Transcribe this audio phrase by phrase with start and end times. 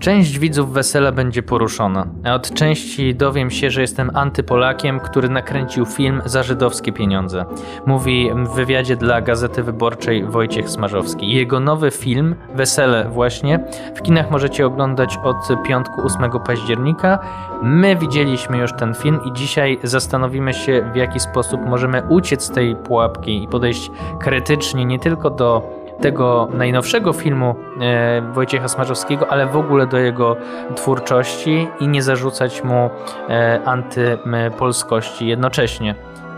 [0.00, 5.86] Część widzów wesela będzie poruszona, a od części dowiem się, że jestem antypolakiem, który nakręcił
[5.86, 7.44] film za żydowskie pieniądze.
[7.86, 11.34] Mówi w wywiadzie dla Gazety Wyborczej Wojciech Smarzowski.
[11.34, 17.18] Jego nowy film, Wesele właśnie, w kinach możecie oglądać od piątku 8 października.
[17.62, 22.50] My widzieliśmy już ten film i dzisiaj zastanowimy się, w jaki sposób możemy uciec z
[22.50, 23.90] tej pułapki i podejść
[24.20, 30.36] krytycznie nie tylko do tego najnowszego filmu e, Wojciecha Smarzowskiego, ale w ogóle do jego
[30.76, 32.90] twórczości i nie zarzucać mu
[33.28, 35.94] e, antypolskości jednocześnie.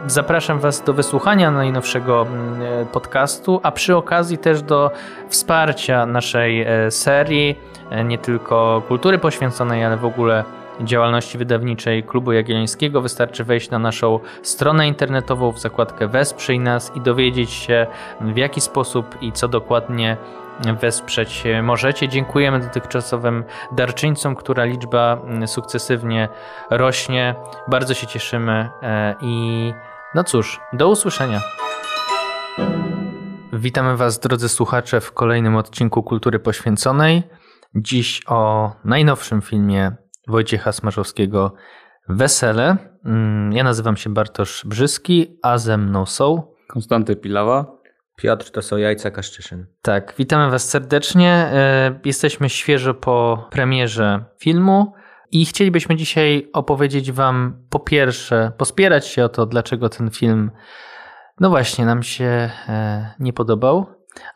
[0.07, 2.27] Zapraszam Was do wysłuchania najnowszego
[2.83, 4.91] e, podcastu, a przy okazji też do
[5.29, 7.59] wsparcia naszej serii,
[8.05, 10.45] nie tylko kultury poświęconej, ale w ogóle
[10.81, 17.01] działalności wydawniczej Klubu Jagiellońskiego wystarczy wejść na naszą stronę internetową w zakładkę Wesprzyj nas i
[17.01, 17.87] dowiedzieć się
[18.21, 20.17] w jaki sposób i co dokładnie
[20.81, 22.09] wesprzeć możecie.
[22.09, 26.29] Dziękujemy dotychczasowym darczyńcom, która liczba sukcesywnie
[26.71, 27.35] rośnie.
[27.69, 29.73] Bardzo się cieszymy e, i
[30.15, 31.41] no cóż, do usłyszenia.
[33.53, 37.23] Witamy Was, drodzy słuchacze, w kolejnym odcinku Kultury Poświęconej.
[37.75, 39.93] Dziś o najnowszym filmie
[40.29, 41.55] Wojciecha Smarzowskiego
[42.09, 42.77] Wesele.
[43.05, 47.83] Mm, ja nazywam się Bartosz Brzyski, a ze mną są Konstanty Pilawa.
[48.17, 49.67] Piotr to są jajca Kaszczyszyn.
[49.83, 51.31] Tak, witamy Was serdecznie.
[51.31, 54.93] E, jesteśmy świeżo po premierze filmu
[55.31, 60.51] i chcielibyśmy dzisiaj opowiedzieć Wam po pierwsze, pospierać się o to, dlaczego ten film,
[61.41, 63.87] no właśnie, nam się e, nie podobał.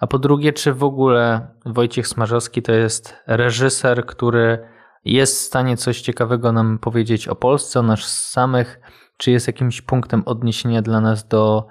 [0.00, 4.75] A po drugie, czy w ogóle Wojciech Smarzowski to jest reżyser, który
[5.06, 8.80] jest w stanie coś ciekawego nam powiedzieć o Polsce, o nas samych,
[9.16, 11.66] czy jest jakimś punktem odniesienia dla nas do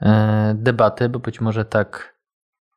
[0.00, 2.14] e, debaty, bo być może tak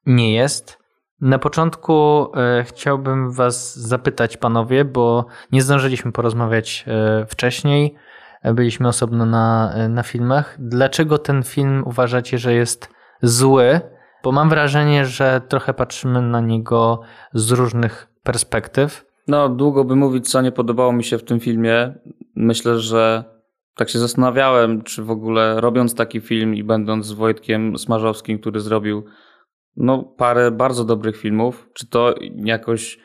[0.05, 0.80] nie jest.
[1.21, 7.95] Na początku e, chciałbym Was zapytać, panowie, bo nie zdążyliśmy porozmawiać e, wcześniej.
[8.53, 10.55] Byliśmy osobno na, na filmach.
[10.59, 12.89] Dlaczego ten film uważacie, że jest
[13.21, 13.81] zły?
[14.23, 17.02] Bo mam wrażenie, że trochę patrzymy na niego
[17.33, 19.08] z różnych perspektyw.
[19.29, 21.93] No, długo by mówić, co nie podobało mi się w tym filmie.
[22.35, 23.23] Myślę, że
[23.75, 28.59] tak się zastanawiałem, czy w ogóle robiąc taki film i będąc z Wojtkiem Smarzowskim, który
[28.59, 29.03] zrobił
[29.77, 32.99] no, parę bardzo dobrych filmów, czy to jakoś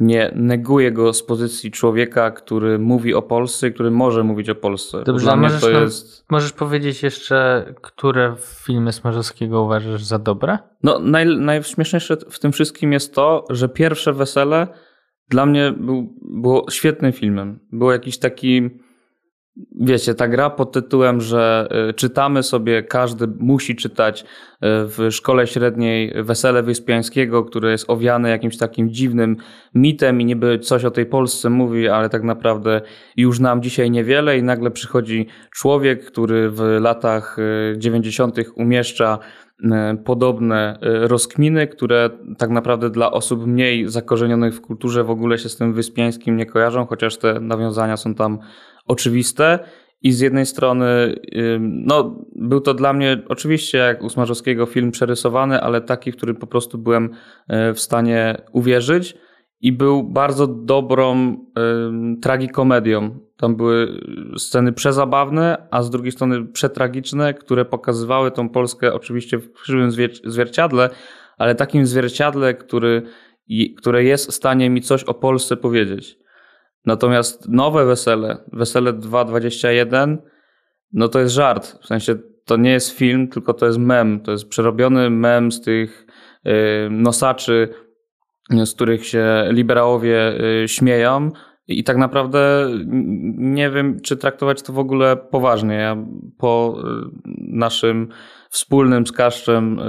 [0.00, 4.54] nie neguje go z pozycji człowieka, który mówi o Polsce i który może mówić o
[4.54, 5.02] Polsce.
[5.04, 6.30] Dobrze, Dla możesz, to jest...
[6.30, 10.58] możesz powiedzieć jeszcze, które filmy Smarzowskiego uważasz za dobre?
[10.82, 14.66] No, naj, najśmieszniejsze w tym wszystkim jest to, że pierwsze wesele
[15.28, 17.58] dla mnie był, było świetnym filmem.
[17.72, 18.70] Był jakiś taki,
[19.80, 24.24] wiecie, ta gra pod tytułem, że e, czytamy sobie, każdy musi czytać e,
[24.60, 29.36] w szkole średniej Wesele Wyspiańskiego, które jest owiane jakimś takim dziwnym
[29.74, 32.80] mitem i niby coś o tej Polsce mówi, ale tak naprawdę
[33.16, 37.36] już nam dzisiaj niewiele i nagle przychodzi człowiek, który w latach
[37.76, 38.38] 90.
[38.38, 39.18] E, umieszcza
[40.04, 45.48] podobne e, rozkminy, które tak naprawdę dla osób mniej zakorzenionych w kulturze w ogóle się
[45.48, 48.38] z tym wyspiańskim nie kojarzą, chociaż te nawiązania są tam
[48.86, 49.58] oczywiste.
[50.02, 51.14] I z jednej strony,
[51.60, 56.34] no, był to dla mnie oczywiście jak u Smarzowskiego film przerysowany, ale taki, w który
[56.34, 57.10] po prostu byłem
[57.48, 59.16] e, w stanie uwierzyć
[59.60, 63.18] i był bardzo dobrą y, tragikomedią.
[63.40, 64.00] Tam były
[64.36, 69.90] sceny przezabawne, a z drugiej strony przetragiczne, które pokazywały tą Polskę oczywiście w krzywym
[70.24, 70.90] zwierciadle,
[71.38, 73.02] ale takim zwierciadle, który,
[73.76, 76.18] które jest w stanie mi coś o Polsce powiedzieć.
[76.86, 80.16] Natomiast nowe wesele, wesele 2.21,
[80.92, 81.78] no to jest żart.
[81.82, 84.20] W sensie to nie jest film, tylko to jest mem.
[84.20, 86.06] To jest przerobiony mem z tych
[86.46, 86.50] y,
[86.90, 87.68] nosaczy
[88.64, 91.30] z których się liberałowie y, śmieją.
[91.68, 92.68] I tak naprawdę
[93.36, 95.74] nie wiem, czy traktować to w ogóle poważnie.
[95.74, 95.96] Ja
[96.38, 98.08] po y, naszym
[98.50, 99.82] wspólnym z Kaszczem y,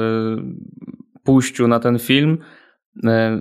[1.24, 2.38] pójściu na ten film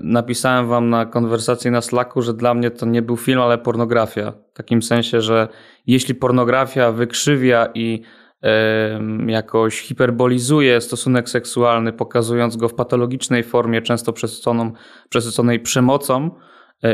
[0.02, 4.32] napisałem wam na konwersacji na Slacku, że dla mnie to nie był film, ale pornografia.
[4.52, 5.48] W takim sensie, że
[5.86, 8.02] jeśli pornografia wykrzywia i
[9.26, 14.12] jakoś hiperbolizuje stosunek seksualny, pokazując go w patologicznej formie, często
[15.08, 16.30] przesyconej przemocą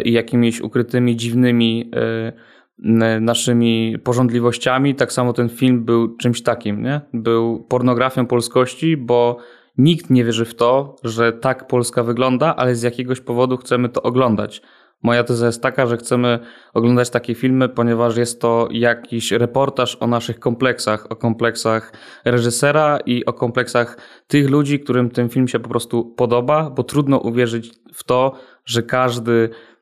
[0.05, 4.95] i jakimiś ukrytymi, dziwnymi e, naszymi porządliwościami.
[4.95, 7.01] Tak samo ten film był czymś takim, nie?
[7.13, 9.39] Był pornografią polskości, bo
[9.79, 14.03] nikt nie wierzy w to, że tak Polska wygląda, ale z jakiegoś powodu chcemy to
[14.03, 14.63] oglądać.
[15.03, 16.39] Moja teza jest taka, że chcemy
[16.75, 21.93] oglądać takie filmy, ponieważ jest to jakiś reportaż o naszych kompleksach, o kompleksach
[22.25, 27.19] reżysera i o kompleksach tych ludzi, którym ten film się po prostu podoba, bo trudno
[27.19, 28.33] uwierzyć w to,
[28.65, 29.74] że każdy e,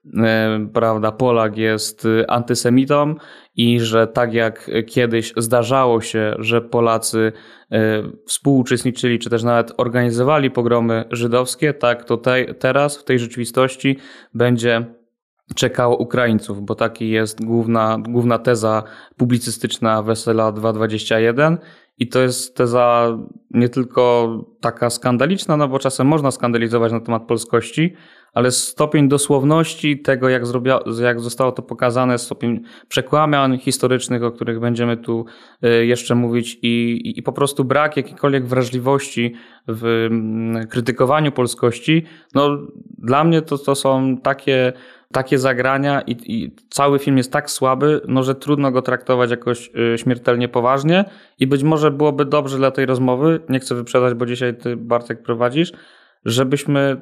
[0.73, 3.15] prawda, Polak jest e, antysemitą
[3.57, 7.33] i że tak jak kiedyś zdarzało się, że Polacy
[8.27, 13.99] współuczestniczyli, czy też nawet organizowali pogromy żydowskie, tak tutaj, teraz w tej rzeczywistości
[14.35, 14.87] będzie
[15.55, 18.83] czekało Ukraińców, bo taki jest główna, główna teza
[19.17, 21.59] publicystyczna Wesela 221
[21.99, 23.19] i to jest teza
[23.51, 24.29] nie tylko
[24.61, 27.95] taka skandaliczna, no bo czasem można skandalizować na temat polskości,
[28.33, 34.61] ale stopień dosłowności tego, jak, zrobia, jak zostało to pokazane, stopień przekłamian historycznych, o których
[34.61, 35.25] będziemy tu
[35.65, 39.35] y, jeszcze mówić, i, i, i po prostu brak jakiejkolwiek wrażliwości
[39.69, 42.59] w mm, krytykowaniu polskości, no
[42.99, 44.73] dla mnie to, to są takie
[45.13, 49.71] takie zagrania i, i, cały film jest tak słaby, no, że trudno go traktować jakoś
[49.95, 51.05] y, śmiertelnie poważnie
[51.39, 55.23] i być może byłoby dobrze dla tej rozmowy, nie chcę wyprzedzać, bo dzisiaj ty Bartek
[55.23, 55.73] prowadzisz,
[56.25, 57.01] żebyśmy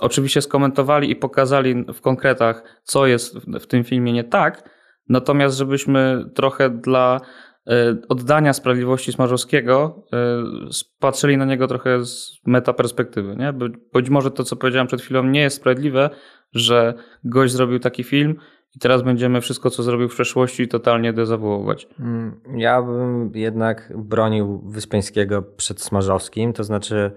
[0.00, 4.70] oczywiście skomentowali i pokazali w konkretach, co jest w tym filmie nie tak,
[5.08, 7.72] natomiast żebyśmy trochę dla y,
[8.08, 13.36] oddania sprawiedliwości Smarzowskiego y, patrzyli na niego trochę z metaperspektywy.
[13.36, 13.52] Nie?
[13.92, 16.10] Być może to, co powiedziałem przed chwilą, nie jest sprawiedliwe,
[16.52, 16.94] że
[17.24, 18.36] gość zrobił taki film
[18.76, 21.88] i teraz będziemy wszystko, co zrobił w przeszłości, totalnie dezawuować.
[22.00, 27.10] Mm, ja bym jednak bronił Wyspiańskiego przed Smarzowskim, to znaczy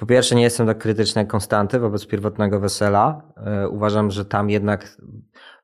[0.00, 3.22] po pierwsze nie jestem tak krytyczny jak Konstanty wobec pierwotnego Wesela.
[3.36, 4.96] E, uważam, że tam jednak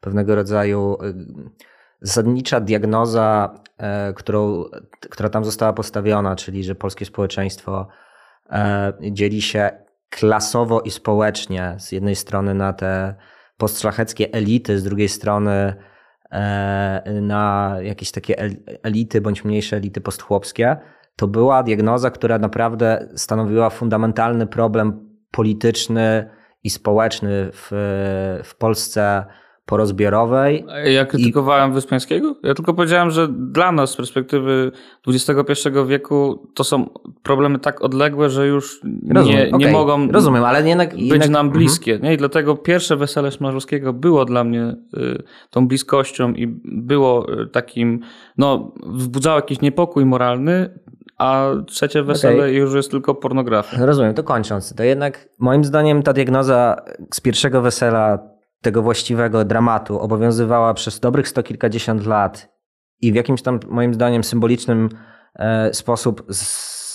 [0.01, 1.13] pewnego rodzaju e,
[2.01, 4.65] zasadnicza diagnoza, e, którą,
[5.11, 7.89] która tam została postawiona, czyli że polskie społeczeństwo
[9.01, 9.71] dzieli się
[10.11, 13.15] klasowo i społecznie, z jednej strony na te
[13.57, 15.75] postszlacheckie elity, z drugiej strony
[17.23, 18.51] na jakieś takie
[18.83, 20.77] elity bądź mniejsze elity postchłopskie,
[21.17, 26.31] to była diagnoza, która naprawdę stanowiła fundamentalny problem polityczny
[26.65, 27.69] i społeczny w,
[28.45, 29.25] w Polsce
[29.67, 30.65] porozbiorowej.
[30.85, 31.75] Ja krytykowałem I...
[31.75, 32.37] Wyspiańskiego?
[32.43, 34.73] Ja tylko powiedziałem, że dla nas z perspektywy
[35.09, 36.91] XXI wieku to są
[37.23, 38.81] problemy tak odległe, że już
[39.15, 41.31] Rozumiem, nie, nie mogą Rozumiem, ale jednak, być jednak...
[41.31, 41.59] nam mhm.
[41.59, 41.93] bliskie.
[41.93, 42.09] Mhm.
[42.11, 42.15] Nie?
[42.15, 48.01] I dlatego pierwsze Wesele Smarzowskiego było dla mnie y, tą bliskością i było y, takim,
[48.39, 50.79] no wzbudzało jakiś niepokój moralny,
[51.19, 52.53] a trzecie wesele okay.
[52.53, 53.87] już jest tylko pornografia.
[53.87, 54.75] Rozumiem, to kończąc.
[54.75, 56.77] To jednak moim zdaniem ta diagnoza
[57.15, 58.19] z pierwszego wesela
[58.63, 62.57] tego właściwego dramatu obowiązywała przez dobrych sto kilkadziesiąt lat
[63.01, 64.89] i w jakimś tam, moim zdaniem, symbolicznym
[65.35, 66.25] e, sposób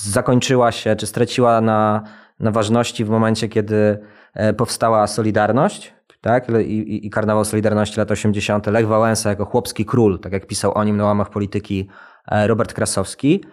[0.04, 2.04] zakończyła się, czy straciła na,
[2.40, 4.00] na ważności w momencie, kiedy
[4.34, 6.50] e, powstała Solidarność, tak?
[6.50, 8.68] I, i, i karnawał Solidarności lat 80.
[8.68, 11.88] Lech Wałęsa jako chłopski król, tak jak pisał o nim na łamach polityki
[12.28, 13.44] e, Robert Krasowski.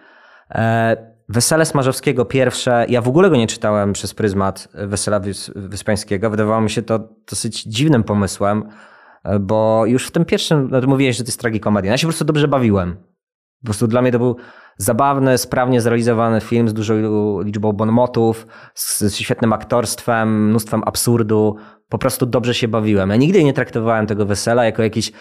[1.29, 5.21] Wesele Smarzowskiego pierwsze, ja w ogóle go nie czytałem przez pryzmat Wesela
[5.55, 6.29] Wyspańskiego.
[6.29, 6.99] Wydawało mi się to
[7.29, 8.63] dosyć dziwnym pomysłem,
[9.39, 11.91] bo już w tym pierwszym, no mówiłeś, że to jest tragikomedia.
[11.91, 12.95] Ja się po prostu dobrze bawiłem.
[13.61, 14.35] Po prostu dla mnie to był
[14.77, 16.95] zabawny, sprawnie zrealizowany film z dużą
[17.41, 21.55] liczbą bonmotów, z świetnym aktorstwem, mnóstwem absurdu.
[21.89, 23.09] Po prostu dobrze się bawiłem.
[23.09, 25.11] Ja nigdy nie traktowałem tego wesela jako jakiś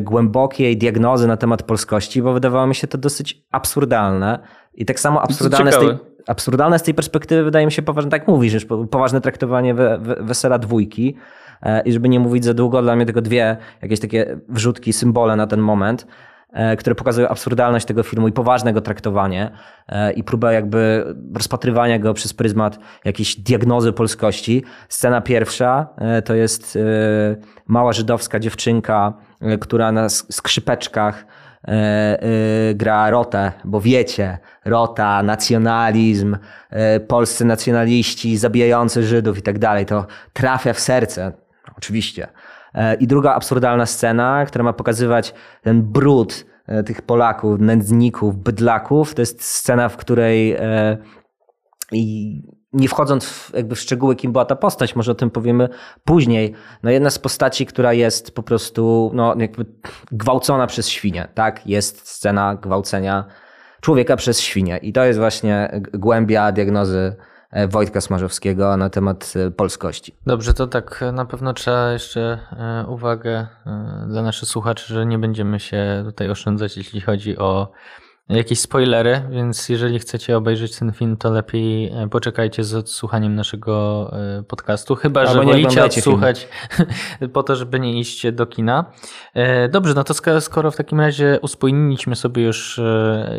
[0.00, 4.38] głębokiej diagnozy na temat polskości, bo wydawało mi się to dosyć absurdalne.
[4.74, 5.88] I tak samo absurdalne z tej,
[6.26, 10.58] absurdalne z tej perspektywy wydaje mi się poważne, tak mówisz, poważne traktowanie we, we, wesela
[10.58, 11.16] dwójki.
[11.62, 15.36] E, I żeby nie mówić za długo, dla mnie tylko dwie jakieś takie wrzutki, symbole
[15.36, 16.06] na ten moment
[16.78, 19.50] które pokazują absurdalność tego filmu i poważne go traktowanie
[19.88, 21.04] e, i próbę jakby
[21.34, 24.64] rozpatrywania go przez pryzmat jakiejś diagnozy polskości.
[24.88, 25.88] Scena pierwsza
[26.24, 26.78] to jest
[27.66, 31.26] mała żydowska dziewczynka, E, która na skrzypeczkach
[31.68, 36.36] e, e, gra rotę, bo wiecie, rota, nacjonalizm,
[37.08, 41.32] polscy nacjonaliści zabijający Żydów i tak dalej, to trafia w serce,
[41.76, 42.28] oczywiście.
[43.00, 46.46] I druga absurdalna scena, która ma pokazywać ten brud
[46.86, 50.56] tych Polaków, nędzników, bydlaków, to jest scena, w której
[51.92, 55.68] i nie wchodząc w, jakby w szczegóły, kim była ta postać, może o tym powiemy
[56.04, 56.54] później.
[56.82, 59.66] No jedna z postaci, która jest po prostu no, jakby
[60.12, 61.66] gwałcona przez świnię, tak?
[61.66, 63.24] Jest scena gwałcenia
[63.80, 64.76] człowieka przez świnię.
[64.82, 67.29] I to jest właśnie głębia diagnozy e,
[67.68, 70.14] Wojtka Smarzowskiego na temat e, polskości.
[70.26, 73.46] Dobrze, to tak na pewno trzeba jeszcze e, uwagę
[74.08, 77.72] dla naszych słuchaczy, że nie będziemy się tutaj oszczędzać, jeśli chodzi o
[78.30, 84.10] jakieś spoilery, więc jeżeli chcecie obejrzeć ten film, to lepiej e, poczekajcie z odsłuchaniem naszego
[84.38, 86.48] e, podcastu, chyba Albo że nie wolicie odsłuchać
[87.32, 88.84] po to, żeby nie iść do kina.
[89.34, 92.80] E, Dobrze, no to sk- skoro w takim razie uspójniliśmy sobie już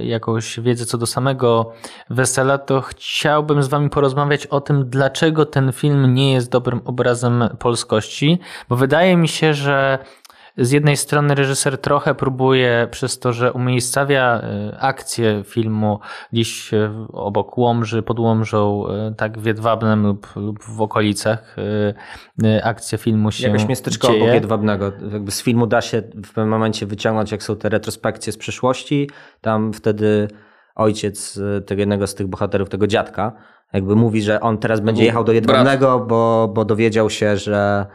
[0.01, 1.73] jakąś wiedzę co do samego
[2.09, 7.43] wesela, to chciałbym z wami porozmawiać o tym, dlaczego ten film nie jest dobrym obrazem
[7.59, 9.99] polskości, bo wydaje mi się, że
[10.57, 15.99] z jednej strony reżyser trochę próbuje przez to, że umiejscawia e, akcję filmu
[16.33, 21.55] gdzieś e, obok Łomży, pod Łomżą, e, tak w Jedwabnem lub, lub w okolicach
[22.63, 24.23] akcja filmu się Jakoś miasteczko dzieje.
[24.23, 24.91] obok Jedwabnego.
[25.11, 29.09] Jakby z filmu da się w pewnym momencie wyciągnąć, jak są te retrospekcje z przeszłości.
[29.41, 30.27] Tam wtedy
[30.75, 33.33] ojciec tego jednego z tych bohaterów, tego dziadka,
[33.73, 37.85] jakby mówi, że on teraz będzie jechał do Jedwabnego, bo, bo dowiedział się, że,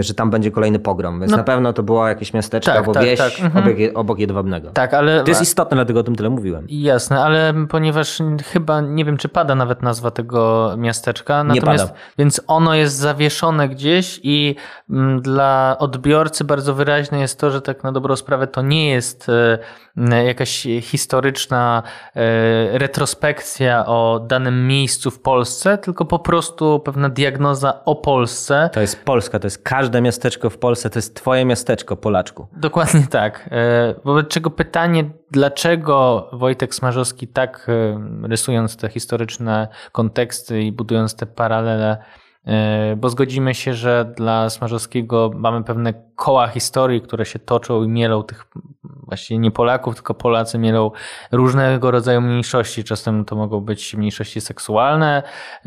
[0.00, 1.20] że tam będzie kolejny pogrom.
[1.20, 1.36] Więc No.
[1.36, 3.64] na pewno to było jakieś miasteczko Tak, albo tak, wieś tak, mhm.
[3.64, 4.70] obok, obok Jedwabnego.
[4.70, 5.22] Tak, ale...
[5.22, 6.66] To jest istotne, dlatego o tym tyle mówiłem.
[6.68, 11.98] Jasne, ale ponieważ chyba nie wiem, czy pada nawet nazwa tego miasteczka, Nie natomiast pada.
[12.18, 14.56] więc ono jest zawieszone gdzieś i
[14.90, 19.26] mm, dla odbiorcy bardzo wyraźne jest to, że tak na dobrą sprawę to nie jest
[19.28, 21.82] e, jakaś historyczna
[22.16, 28.70] e, retrospekcja o danym miejscu w Polsce, tylko po prostu pewna diagnoza o Polsce.
[28.72, 32.46] To jest Polska, to jest każde miasteczko w Polsce, to jest twoje miasteczko, Polaczku.
[32.56, 33.48] Dokładnie tak.
[33.52, 41.16] E, Wobec czego pytanie, dlaczego Wojtek Smarzowski tak e, rysując te historyczne konteksty i budując
[41.16, 41.98] te paralele,
[42.44, 47.88] e, bo zgodzimy się, że dla Smarzowskiego mamy pewne koła historii, które się toczą i
[47.88, 48.44] mielą tych
[49.06, 50.90] właściwie nie Polaków, tylko Polacy mielą
[51.32, 52.84] różnego rodzaju mniejszości.
[52.84, 55.22] Czasem to mogą być mniejszości seksualne,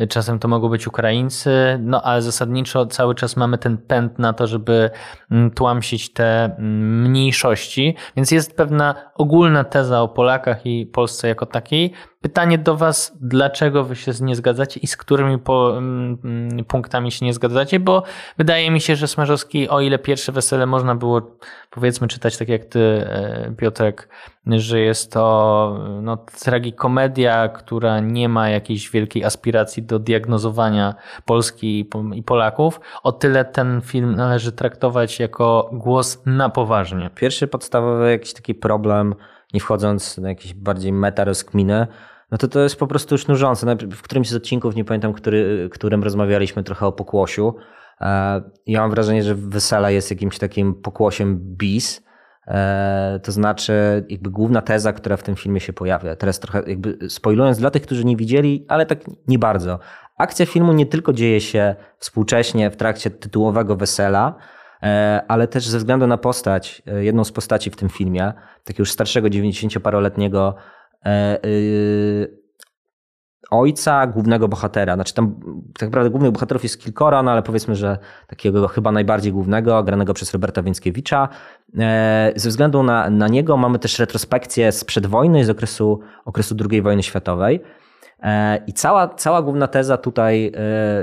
[0.09, 4.47] czasem to mogą być Ukraińcy, no ale zasadniczo cały czas mamy ten pęd na to,
[4.47, 4.89] żeby
[5.31, 11.45] mm, tłamsić te mm, mniejszości, więc jest pewna ogólna teza o Polakach i Polsce jako
[11.45, 11.93] takiej.
[12.21, 17.25] Pytanie do Was, dlaczego Wy się nie zgadzacie i z którymi po, mm, punktami się
[17.25, 18.03] nie zgadzacie, bo
[18.37, 21.37] wydaje mi się, że Smarzowski, o ile pierwsze wesele można było
[21.71, 24.09] powiedzmy czytać tak jak Ty, e, Piotrek,
[24.47, 31.85] że jest to no, tragikomedia, która nie ma jakiejś wielkiej aspiracji do diagnozowania Polski i
[31.85, 37.09] Po- i Polaków, o tyle ten film należy traktować jako głos na poważnie.
[37.15, 39.15] Pierwszy podstawowy jakiś taki problem,
[39.53, 41.87] nie wchodząc na jakieś bardziej meta rozkminy,
[42.31, 43.75] no to to jest po prostu już nużące.
[43.75, 47.55] W którymś z odcinków, nie pamiętam, który, którym rozmawialiśmy trochę o pokłosiu.
[48.01, 52.03] E, Ja mam wrażenie, że Wesela jest jakimś takim pokłosiem bis.
[52.47, 56.15] E, To znaczy, jakby główna teza, która w tym filmie się pojawia.
[56.15, 59.79] Teraz trochę jakby spoilując dla tych, którzy nie widzieli, ale tak nie bardzo.
[60.17, 64.35] Akcja filmu nie tylko dzieje się współcześnie w trakcie tytułowego Wesela,
[64.83, 68.91] E, ale też ze względu na postać, jedną z postaci w tym filmie, takiego już
[68.91, 70.53] starszego 90-paroletniego
[71.05, 72.40] e, y,
[73.51, 74.95] ojca głównego bohatera.
[74.95, 75.35] Znaczy tam
[75.79, 80.13] tak naprawdę głównych bohaterów jest kilkoro, no ale powiedzmy, że takiego chyba najbardziej głównego, granego
[80.13, 81.29] przez Roberta Więckiewicza.
[81.79, 86.81] E, Ze względu na, na niego mamy też retrospekcję sprzed wojny, z okresu, okresu II
[86.81, 87.61] wojny światowej.
[88.23, 90.51] E, I cała, cała główna teza tutaj,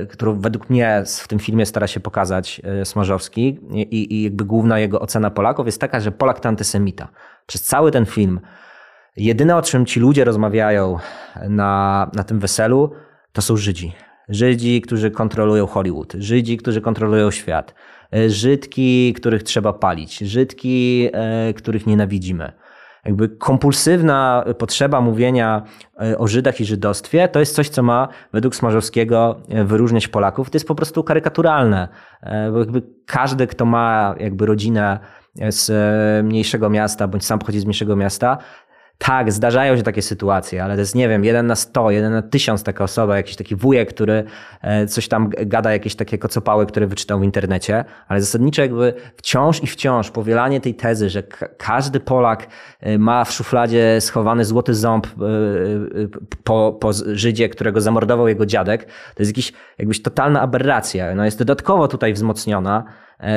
[0.02, 4.78] e, którą według mnie w tym filmie stara się pokazać Smarzowski i, i jakby główna
[4.78, 7.08] jego ocena Polaków jest taka, że Polak to antysemita.
[7.46, 8.40] Przez cały ten film
[9.18, 10.98] jedyne o czym ci ludzie rozmawiają
[11.48, 12.92] na, na tym weselu
[13.32, 13.92] to są Żydzi.
[14.28, 17.74] Żydzi, którzy kontrolują Hollywood, Żydzi, którzy kontrolują świat,
[18.14, 22.52] e, Żydki, których trzeba palić, Żydki, e, których nienawidzimy.
[23.04, 25.62] Jakby kompulsywna potrzeba mówienia
[26.00, 30.50] e, o Żydach i żydostwie to jest coś, co ma według Smarzowskiego wyróżniać Polaków.
[30.50, 31.88] To jest po prostu karykaturalne,
[32.52, 34.98] bo jakby każdy, kto ma jakby rodzinę
[35.48, 35.70] z
[36.26, 38.38] mniejszego miasta, bądź sam pochodzi z mniejszego miasta,
[38.98, 42.22] tak, zdarzają się takie sytuacje, ale to jest, nie wiem, jeden na sto, jeden na
[42.22, 44.24] tysiąc taka osoba, jakiś taki wujek, który
[44.62, 49.62] e, coś tam gada, jakieś takie kocopały, które wyczytał w internecie, ale zasadniczo jakby wciąż
[49.62, 52.46] i wciąż powielanie tej tezy, że ka- każdy Polak
[52.80, 55.10] e, ma w szufladzie schowany złoty ząb e,
[56.44, 61.14] po, po Żydzie, którego zamordował jego dziadek, to jest jakiś, jakbyś totalna aberracja.
[61.14, 62.84] No jest dodatkowo tutaj wzmocniona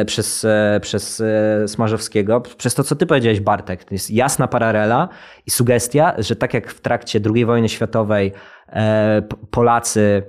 [0.05, 3.83] przez, e, przez e, Smarzowskiego, przez to, co ty powiedziałeś, Bartek.
[3.83, 5.09] To jest jasna paralela
[5.45, 8.31] i sugestia, że tak jak w trakcie II wojny światowej
[8.69, 9.21] e,
[9.51, 10.23] Polacy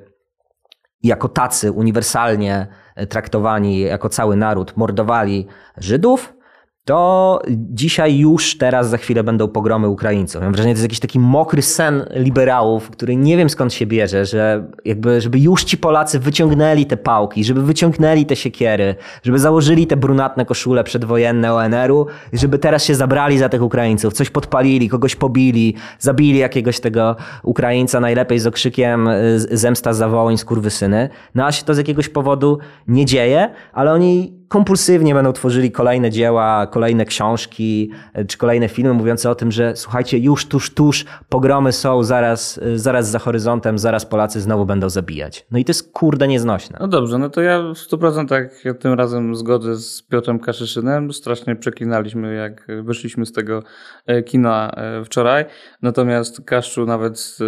[1.03, 2.67] jako tacy uniwersalnie
[3.09, 6.35] traktowani jako cały naród mordowali Żydów,
[6.85, 10.43] to dzisiaj już teraz za chwilę będą pogromy Ukraińców.
[10.43, 13.87] Mam wrażenie, że to jest jakiś taki mokry sen liberałów, który nie wiem skąd się
[13.87, 19.39] bierze, że jakby, żeby już ci Polacy wyciągnęli te pałki, żeby wyciągnęli te siekiery, żeby
[19.39, 24.89] założyli te brunatne koszule przedwojenne ONR-u żeby teraz się zabrali za tych Ukraińców, coś podpalili,
[24.89, 31.09] kogoś pobili, zabili jakiegoś tego Ukraińca, najlepiej z okrzykiem zemsta za wołyń, skurwysyny.
[31.35, 32.59] No a się to z jakiegoś powodu
[32.89, 38.93] nie dzieje, ale oni kompulsywnie będą tworzyli kolejne dzieła, kolejne książki e, czy kolejne filmy
[38.93, 43.79] mówiące o tym, że słuchajcie, już tuż, tuż pogromy są, zaraz, e, zaraz za horyzontem,
[43.79, 45.47] zaraz Polacy znowu będą zabijać.
[45.51, 46.79] No i to jest kurde nieznośne.
[46.81, 51.13] No dobrze, no to ja w 100% ja tym razem zgodzę z Piotrem Kaszyszynem.
[51.13, 53.63] Strasznie przeklinaliśmy, jak wyszliśmy z tego
[54.07, 54.73] e, kina
[55.05, 55.45] wczoraj.
[55.83, 57.39] Natomiast Kaszczu nawet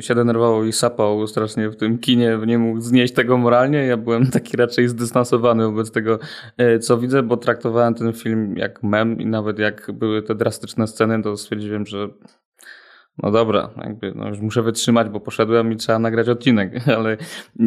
[0.00, 3.86] się denerwował i sapał strasznie w tym kinie, nie mógł znieść tego moralnie.
[3.86, 6.18] Ja byłem taki raczej zdystansowany wobec tego
[6.80, 11.22] co widzę, bo traktowałem ten film jak mem i nawet jak były te drastyczne sceny,
[11.22, 12.08] to stwierdziłem, że
[13.22, 17.16] no dobra, jakby no już muszę wytrzymać, bo poszedłem i trzeba nagrać odcinek, ale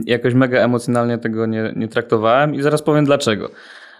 [0.06, 3.50] jakoś mega emocjonalnie tego nie, nie traktowałem i zaraz powiem dlaczego.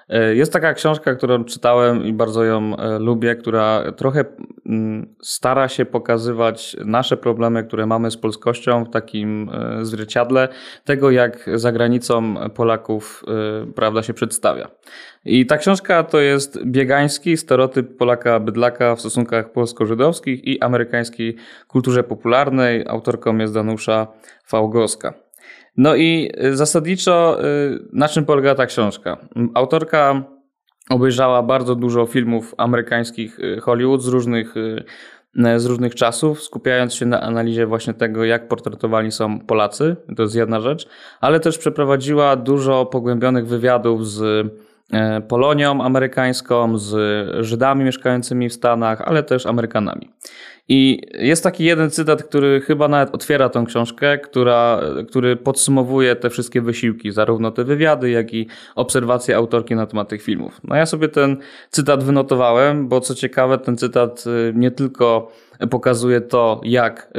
[0.10, 4.26] E, jest taka książka, którą czytałem i bardzo ją e, lubię, która trochę
[4.66, 10.48] mm, stara się pokazywać nasze problemy, które mamy z polskością w takim e, zwierciadle
[10.86, 13.24] tego, jak za granicą Polaków
[13.76, 14.68] prawda się przedstawia.
[15.26, 21.36] I ta książka to jest biegański stereotyp Polaka bydlaka w stosunkach polsko-żydowskich i amerykańskiej
[21.68, 22.86] kulturze popularnej.
[22.88, 24.08] Autorką jest Danusza
[24.46, 25.23] Fałgoska.
[25.78, 29.18] No i y, zasadniczo y, na czym polega ta książka?
[29.54, 30.24] Autorka
[30.90, 34.54] obejrzała bardzo dużo filmów amerykańskich y, Hollywood z różnych,
[35.58, 39.96] z różnych czasów, skupiając się na analizie właśnie tego, jak portretowani są Polacy.
[40.16, 40.88] To jest jedna rzecz,
[41.22, 44.48] ale też przeprowadziła dużo pogłębionych wywiadów z
[45.28, 46.96] Polonią amerykańską, z
[47.46, 50.10] Żydami mieszkającymi w Stanach, ale też Amerykanami.
[50.70, 56.30] I jest taki jeden cytat, który chyba nawet otwiera tą książkę, która, który podsumowuje te
[56.30, 60.62] wszystkie wysiłki, zarówno te wywiady, jak i obserwacje autorki na temat tych filmów.
[60.64, 61.38] No ja sobie ten
[61.70, 65.32] cytat wynotowałem, bo co ciekawe, ten cytat y, nie tylko
[65.70, 67.14] pokazuje to, jak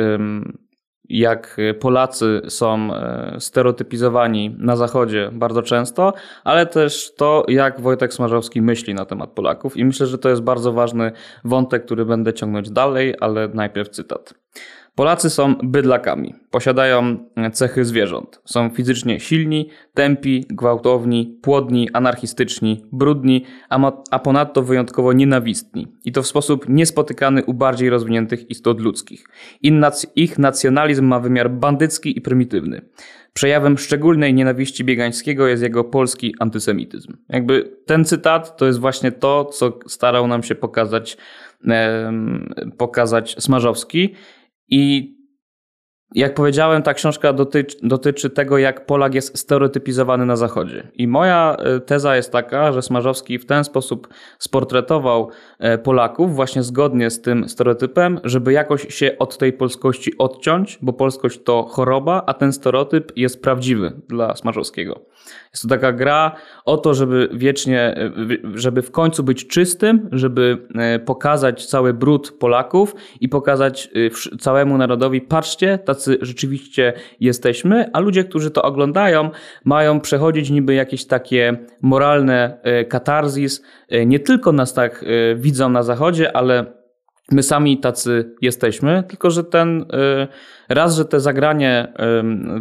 [1.08, 6.12] jak Polacy są e, stereotypizowani na Zachodzie bardzo często,
[6.44, 9.76] ale też to, jak Wojtek Smarzowski myśli na temat Polaków.
[9.76, 11.12] I myślę, że to jest bardzo ważny
[11.44, 14.43] wątek, który będę ciągnąć dalej, ale najpierw cytat.
[14.94, 17.16] Polacy są bydlakami, posiadają
[17.52, 18.40] cechy zwierząt.
[18.44, 25.88] Są fizycznie silni, tępi, gwałtowni, płodni, anarchistyczni, brudni, a, a ponadto wyjątkowo nienawistni.
[26.04, 29.26] I to w sposób niespotykany u bardziej rozwiniętych istot ludzkich.
[30.16, 32.82] ich nacjonalizm ma wymiar bandycki i prymitywny.
[33.32, 37.16] Przejawem szczególnej nienawiści Biegańskiego jest jego polski antysemityzm.
[37.28, 41.16] Jakby ten cytat to jest właśnie to, co starał nam się pokazać,
[42.78, 44.14] pokazać Smarzowski.
[44.68, 45.14] I
[46.14, 50.90] jak powiedziałem, ta książka dotyczy, dotyczy, tego, jak Polak jest stereotypizowany na Zachodzie.
[50.94, 55.30] I moja e, teza jest taka, że Smarzowski w ten sposób sportretował
[55.82, 61.42] Polaków, właśnie zgodnie z tym stereotypem, żeby jakoś się od tej polskości odciąć, bo polskość
[61.42, 65.00] to choroba, a ten stereotyp jest prawdziwy dla Smarzowskiego.
[65.52, 67.94] Jest to taka gra o to, żeby wiecznie,
[68.54, 73.90] żeby w końcu być czystym, żeby e, pokazać cały brud Polaków i pokazać
[74.32, 79.30] e, całemu narodowi, patrzcie, tacy rzeczywiście jesteśmy, a ludzie, którzy to oglądają,
[79.64, 83.62] mają przechodzić niby jakieś takie moralne e, katarzis.
[84.06, 85.04] Nie tylko nas tak
[85.36, 86.83] widzą na zachodzie, ale
[87.32, 89.86] my sami tacy jesteśmy, tylko że ten
[90.68, 91.92] Raz, że te zagranie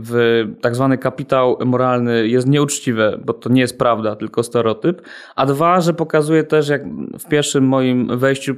[0.01, 5.01] w tak zwany kapitał moralny jest nieuczciwe, bo to nie jest prawda, tylko stereotyp,
[5.35, 6.81] a dwa, że pokazuje też, jak
[7.19, 8.55] w pierwszym moim wejściu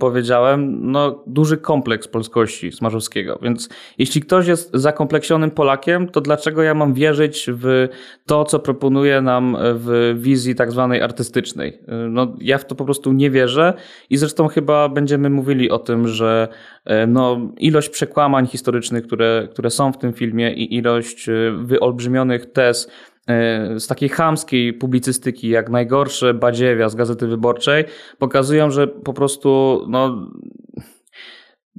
[0.00, 3.38] powiedziałem, no duży kompleks polskości Smarzowskiego.
[3.42, 7.88] Więc jeśli ktoś jest zakompleksionym Polakiem, to dlaczego ja mam wierzyć w
[8.26, 11.78] to, co proponuje nam w wizji tak zwanej artystycznej?
[12.10, 13.74] No ja w to po prostu nie wierzę
[14.10, 16.48] i zresztą chyba będziemy mówili o tym, że
[16.84, 22.52] E, no, ilość przekłamań historycznych, które, które są w tym filmie i ilość e, wyolbrzymionych
[22.52, 22.90] tez
[23.28, 27.84] e, z takiej chamskiej publicystyki, jak najgorsze badziewia z Gazety Wyborczej,
[28.18, 30.30] pokazują, że po prostu no,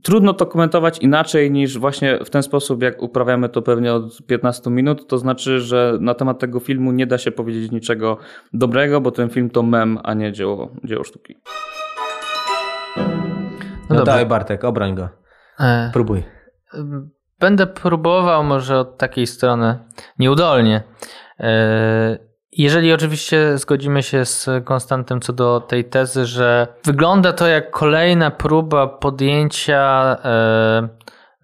[0.04, 4.70] trudno to komentować inaczej niż właśnie w ten sposób, jak uprawiamy to pewnie od 15
[4.70, 5.08] minut.
[5.08, 8.18] To znaczy, że na temat tego filmu nie da się powiedzieć niczego
[8.54, 11.36] dobrego, bo ten film to mem, a nie dzieło, dzieło sztuki.
[13.90, 15.10] No, no daj Bartek, obroń go.
[15.60, 16.24] E, Próbuj.
[17.40, 19.80] Będę próbował może od takiej strony
[20.20, 20.84] nieudolnie.
[21.40, 22.18] E,
[22.52, 28.32] Jeżeli oczywiście zgodzimy się z Konstantem co do tej tezy, że wygląda to jak kolejna
[28.32, 30.18] próba podjęcia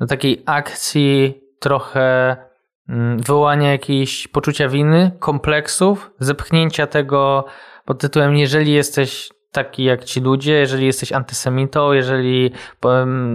[0.02, 2.38] e, takiej akcji, trochę
[2.90, 7.46] mm, wywołania jakiejś poczucia winy, kompleksów, zepchnięcia tego
[7.86, 12.52] pod tytułem: Jeżeli jesteś taki jak ci ludzie, jeżeli jesteś antysemitą, jeżeli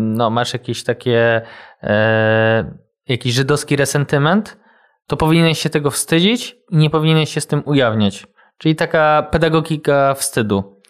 [0.01, 1.43] no, masz jakieś takie
[1.83, 2.77] e,
[3.09, 4.59] jakiś żydowski resentyment,
[5.07, 8.27] to powinieneś się tego wstydzić i nie powinieneś się z tym ujawniać.
[8.59, 10.81] Czyli taka pedagogika wstydu.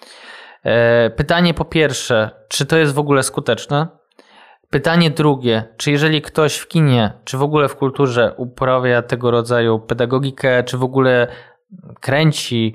[0.65, 3.87] E, pytanie po pierwsze, czy to jest w ogóle skuteczne?
[4.71, 9.79] Pytanie drugie, czy jeżeli ktoś w kinie, czy w ogóle w kulturze uprawia tego rodzaju
[9.79, 11.27] pedagogikę, czy w ogóle
[12.01, 12.75] kręci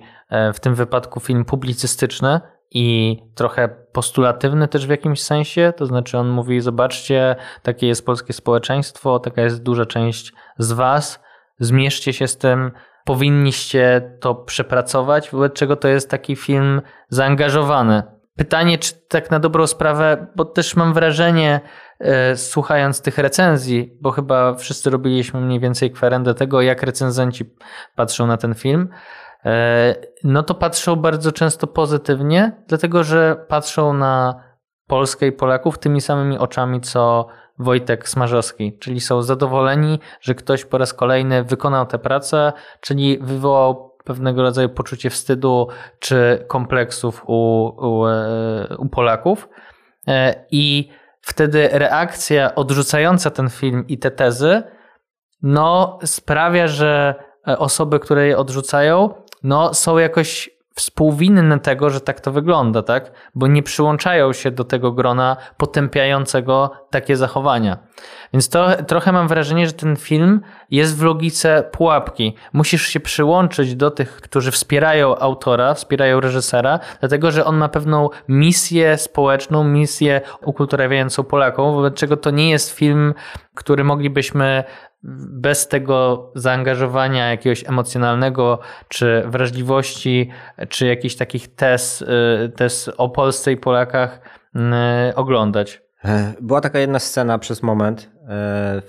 [0.53, 2.39] w tym wypadku film publicystyczny
[2.71, 8.33] i trochę postulatywny też w jakimś sensie, to znaczy on mówi, zobaczcie, takie jest polskie
[8.33, 11.19] społeczeństwo, taka jest duża część z was,
[11.59, 12.71] zmierzcie się z tym,
[13.05, 18.03] powinniście to przepracować, wobec czego to jest taki film zaangażowany.
[18.37, 21.59] Pytanie, czy tak na dobrą sprawę, bo też mam wrażenie,
[21.99, 27.55] e, słuchając tych recenzji, bo chyba wszyscy robiliśmy mniej więcej kwerendę tego, jak recenzenci
[27.95, 29.30] patrzą na ten film, e,
[30.23, 34.43] no to patrzą bardzo często pozytywnie, dlatego że patrzą na
[34.87, 37.27] Polskę i Polaków tymi samymi oczami, co
[37.59, 43.97] Wojtek Smarzowski, czyli są zadowoleni, że ktoś po raz kolejny wykonał tę pracę, czyli wywołał
[44.05, 45.67] pewnego rodzaju poczucie wstydu
[45.99, 49.49] czy kompleksów u, u, e, u Polaków.
[50.07, 50.89] E, I
[51.21, 54.63] wtedy reakcja odrzucająca ten film i te tezy,
[55.41, 62.31] no sprawia, że osoby, które je odrzucają, no są jakoś współwinne tego, że tak to
[62.31, 63.11] wygląda, tak?
[63.35, 67.77] Bo nie przyłączają się do tego grona potępiającego takie zachowania.
[68.33, 72.35] Więc to trochę mam wrażenie, że ten film jest w logice pułapki.
[72.53, 78.09] Musisz się przyłączyć do tych, którzy wspierają autora, wspierają reżysera, dlatego że on ma pewną
[78.27, 83.13] misję społeczną, misję ukulturawiającą Polakom, wobec czego to nie jest film,
[83.55, 84.63] który moglibyśmy
[85.03, 90.29] bez tego zaangażowania jakiegoś emocjonalnego, czy wrażliwości,
[90.69, 94.19] czy jakichś takich tez, y, tez o Polsce i Polakach
[94.55, 95.81] y, oglądać.
[96.05, 98.27] E, była taka jedna scena przez moment e,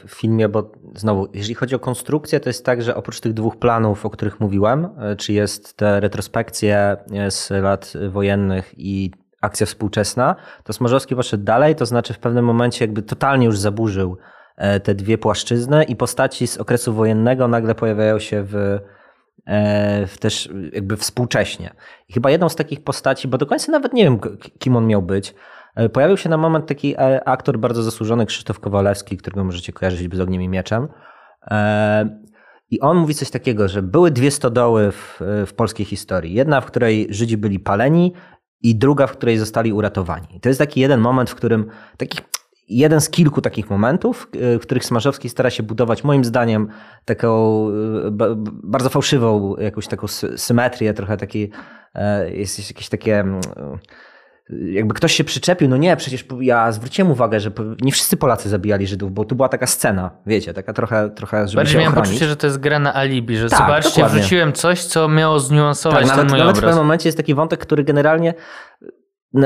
[0.07, 3.57] w filmie, bo znowu, jeżeli chodzi o konstrukcję, to jest tak, że oprócz tych dwóch
[3.57, 6.96] planów, o których mówiłem, e, czy jest te retrospekcje
[7.29, 12.85] z lat wojennych i akcja współczesna, to Smarzowski poszedł dalej, to znaczy w pewnym momencie
[12.85, 14.16] jakby totalnie już zaburzył
[14.83, 18.79] te dwie płaszczyzny i postaci z okresu wojennego nagle pojawiają się w,
[19.46, 21.75] e, w też jakby współcześnie.
[22.09, 24.18] I chyba jedną z takich postaci, bo do końca nawet nie wiem,
[24.59, 25.35] kim on miał być,
[25.77, 26.94] e, pojawił się na moment taki
[27.25, 30.88] aktor bardzo zasłużony, Krzysztof Kowalewski, którego możecie kojarzyć z Ogniem i Mieczem.
[32.70, 36.35] I on mówi coś takiego, że były dwie stodoły w, w polskiej historii.
[36.35, 38.12] Jedna, w której Żydzi byli paleni,
[38.62, 40.27] i druga, w której zostali uratowani.
[40.37, 42.20] I to jest taki jeden moment, w którym takich
[42.79, 46.69] jeden z kilku takich momentów, e, w których Smarzowski stara się budować, moim zdaniem,
[47.05, 47.73] taką e,
[48.47, 50.07] bardzo fałszywą jakąś taką
[50.37, 51.51] symetrię, trochę taki,
[51.95, 53.41] e, jest jakieś takie mm,
[54.51, 58.87] jakby ktoś się przyczepił, no nie, przecież ja zwróciłem uwagę, że nie wszyscy Polacy zabijali
[58.87, 62.37] Żydów, bo tu była taka scena, wiecie, taka trochę, trochę żeby Bardziej miałem poczucie, że
[62.37, 64.21] to jest gra na alibi, że tak, zobaczcie, dokładnie.
[64.21, 66.59] wrzuciłem coś, co miało zniuansować tak, ten nawet, mój nawet obraz.
[66.59, 68.35] w pewnym momencie jest taki wątek, który generalnie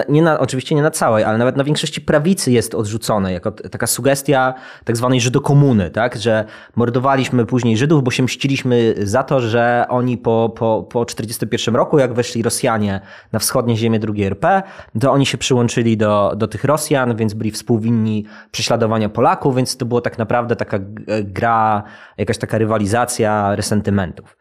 [0.08, 3.86] nie na, oczywiście nie na całej, ale nawet na większości prawicy jest odrzucone, jako taka
[3.86, 6.16] sugestia tak zwanej Żydokomuny, tak?
[6.16, 6.44] że
[6.76, 11.98] mordowaliśmy później Żydów, bo się mściliśmy za to, że oni po, po, po 41 roku,
[11.98, 13.00] jak weszli Rosjanie
[13.32, 14.62] na wschodnie ziemie II RP,
[15.00, 19.86] to oni się przyłączyli do, do tych Rosjan, więc byli współwinni prześladowania Polaków, więc to
[19.86, 20.78] było tak naprawdę taka
[21.24, 21.82] gra,
[22.18, 24.36] jakaś taka rywalizacja resentymentów.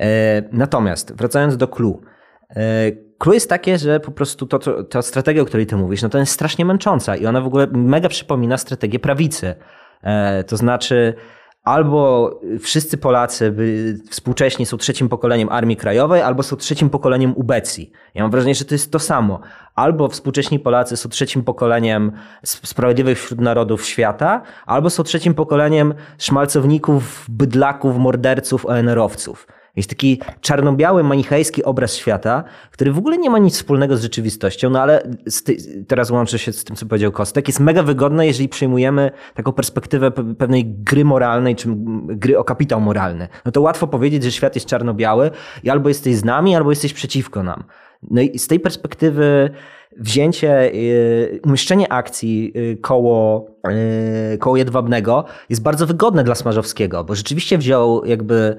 [0.00, 2.00] E, natomiast wracając do clue,
[3.18, 6.08] Clue jest takie, że po prostu to, to, ta strategia, o której ty mówisz, no
[6.08, 9.54] to jest strasznie męcząca i ona w ogóle mega przypomina strategię prawicy.
[10.02, 11.14] E, to znaczy,
[11.64, 17.92] albo wszyscy Polacy by, współcześnie są trzecim pokoleniem Armii Krajowej, albo są trzecim pokoleniem ubecji.
[18.14, 19.40] Ja mam wrażenie, że to jest to samo.
[19.74, 22.12] Albo współcześni Polacy są trzecim pokoleniem
[22.44, 29.46] sprawiedliwych wśród narodów świata, albo są trzecim pokoleniem szmalcowników, bydlaków, morderców, ONR-owców.
[29.76, 34.70] Jest taki czarno-biały, manichejski obraz świata, który w ogóle nie ma nic wspólnego z rzeczywistością,
[34.70, 35.02] no ale
[35.88, 37.48] teraz łączę się z tym, co powiedział Kostek.
[37.48, 41.68] Jest mega wygodne, jeżeli przyjmujemy taką perspektywę pewnej gry moralnej, czy
[42.06, 43.28] gry o kapitał moralny.
[43.44, 45.30] No to łatwo powiedzieć, że świat jest czarno-biały
[45.64, 47.64] i albo jesteś z nami, albo jesteś przeciwko nam.
[48.10, 49.50] No i z tej perspektywy
[49.96, 53.46] wzięcie, y, umieszczenie akcji y, koło,
[54.34, 58.56] y, koło Jedwabnego jest bardzo wygodne dla Smarzowskiego, bo rzeczywiście wziął jakby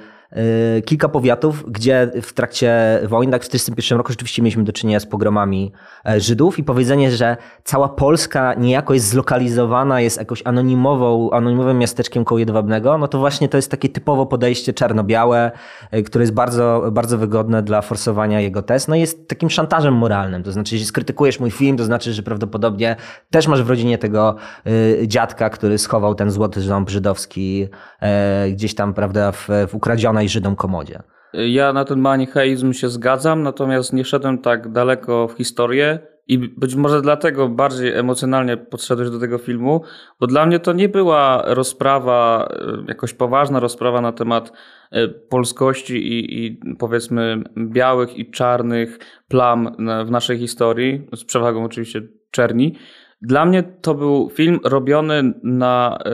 [0.86, 5.06] kilka powiatów, gdzie w trakcie wojny, tak w 1941 roku rzeczywiście mieliśmy do czynienia z
[5.06, 5.72] pogromami
[6.06, 12.26] e, Żydów i powiedzenie, że cała Polska niejako jest zlokalizowana, jest jakoś anonimową, anonimowym miasteczkiem
[12.26, 15.52] koło Jedwabnego, no to właśnie to jest takie typowo podejście czarno-białe,
[15.92, 18.88] e, które jest bardzo, bardzo wygodne dla forsowania jego test.
[18.88, 22.96] No jest takim szantażem moralnym, to znaczy, jeśli skrytykujesz mój film, to znaczy, że prawdopodobnie
[23.30, 24.36] też masz w rodzinie tego
[24.68, 27.68] y, dziadka, który schował ten złoty ząb żydowski
[28.00, 29.76] e, gdzieś tam, prawda, w, w
[30.16, 31.00] ukradzionej Żydom komodzie.
[31.34, 36.76] Ja na ten manicheizm się zgadzam, natomiast nie szedłem tak daleko w historię i być
[36.76, 39.82] może dlatego bardziej emocjonalnie podszedłeś do tego filmu,
[40.20, 44.52] bo dla mnie to nie była rozprawa, e, jakoś poważna rozprawa na temat
[44.92, 49.76] e, polskości i, i powiedzmy białych i czarnych plam
[50.06, 52.02] w naszej historii, z przewagą oczywiście
[52.32, 52.76] czerni.
[53.22, 56.12] Dla mnie to był film robiony na, e,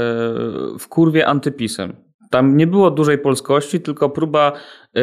[0.80, 2.11] w kurwie antypisem.
[2.32, 4.52] Tam nie było dużej polskości, tylko próba
[4.98, 5.02] y,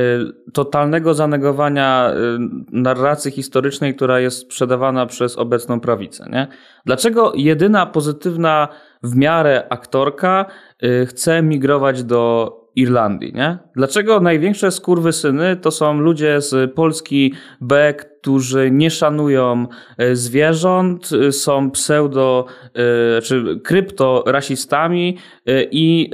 [0.52, 2.38] totalnego zanegowania y,
[2.72, 6.28] narracji historycznej, która jest sprzedawana przez obecną prawicę.
[6.32, 6.46] Nie?
[6.86, 8.68] Dlaczego jedyna pozytywna
[9.02, 10.46] w miarę aktorka
[10.84, 13.32] y, chce migrować do Irlandii?
[13.34, 13.58] Nie?
[13.76, 19.66] Dlaczego największe skurwysyny to są ludzie z Polski B, którzy nie szanują
[20.12, 22.46] zwierząt, są pseudo
[23.22, 25.16] czy kryptorasistami
[25.70, 26.10] i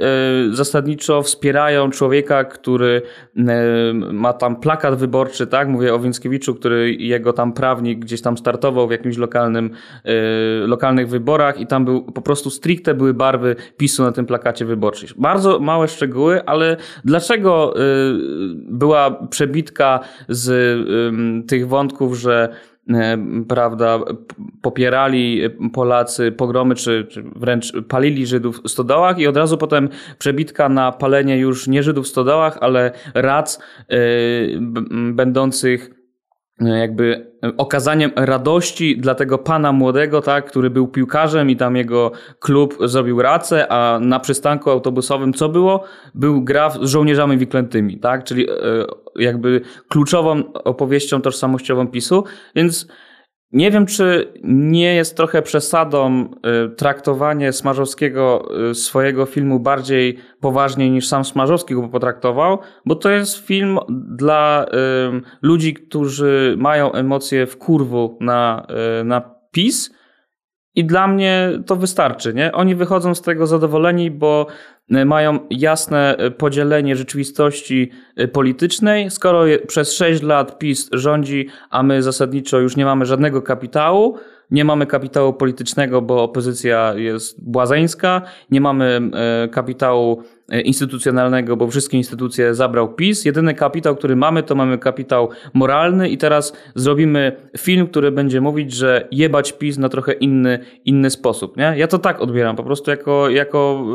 [0.51, 3.01] zasadniczo wspierają człowieka, który
[4.11, 5.67] ma tam plakat wyborczy, tak?
[5.67, 9.69] Mówię o Więckiewiczu, który jego tam prawnik gdzieś tam startował w jakimś lokalnym,
[10.65, 15.09] lokalnych wyborach i tam był po prostu stricte były barwy PiSu na tym plakacie wyborczym.
[15.17, 17.73] Bardzo małe szczegóły, ale dlaczego
[18.55, 20.47] była przebitka z
[21.47, 22.74] tych wątków że e,
[23.47, 23.99] prawda,
[24.61, 25.41] popierali
[25.73, 30.91] Polacy pogromy, czy, czy, wręcz palili Żydów w stodołach i od razu potem przebitka na
[30.91, 33.97] palenie już nie Żydów w stodołach, ale rac yy,
[35.13, 36.04] będących E,
[36.61, 42.77] jakby okazaniem radości dla tego pana młodego, tak, który był piłkarzem i tam jego klub
[42.85, 45.83] zrobił racę, a na przystanku autobusowym co było?
[46.13, 48.53] Był gra z żołnierzami wyklętymi, tak, czyli e,
[49.15, 52.23] jakby kluczową opowieścią tożsamościową PiSu,
[52.55, 52.87] więc
[53.55, 60.89] nie wiem, czy nie jest trochę przesadą y, traktowanie Smarzowskiego y, swojego filmu bardziej poważnie
[60.89, 67.45] niż sam Smarzowski go potraktował, bo to jest film dla y, ludzi, którzy mają emocje
[67.45, 68.67] w kurwu na,
[69.03, 69.91] na PiS
[70.75, 72.33] i dla mnie to wystarczy.
[72.33, 72.51] Nie?
[72.51, 74.47] Oni wychodzą z tego zadowoleni, bo
[74.91, 79.11] E, mają jasne e, podzielenie rzeczywistości e, politycznej.
[79.11, 84.17] Skoro przez 6 lat PiS rządzi, a my zasadniczo już nie mamy żadnego kapitału,
[84.51, 89.11] nie mamy kapitału politycznego, bo opozycja jest błazeńska, nie mamy
[89.51, 90.23] kapitału
[90.63, 93.25] instytucjonalnego, bo wszystkie instytucje zabrał PiS.
[93.25, 98.73] Jedyny kapitał, który mamy, to mamy kapitał moralny i teraz zrobimy film, który będzie mówić,
[98.73, 101.57] że jebać PiS na trochę inny, inny sposób.
[101.57, 101.73] Nie?
[101.77, 103.85] Ja to tak odbieram, po prostu jako, jako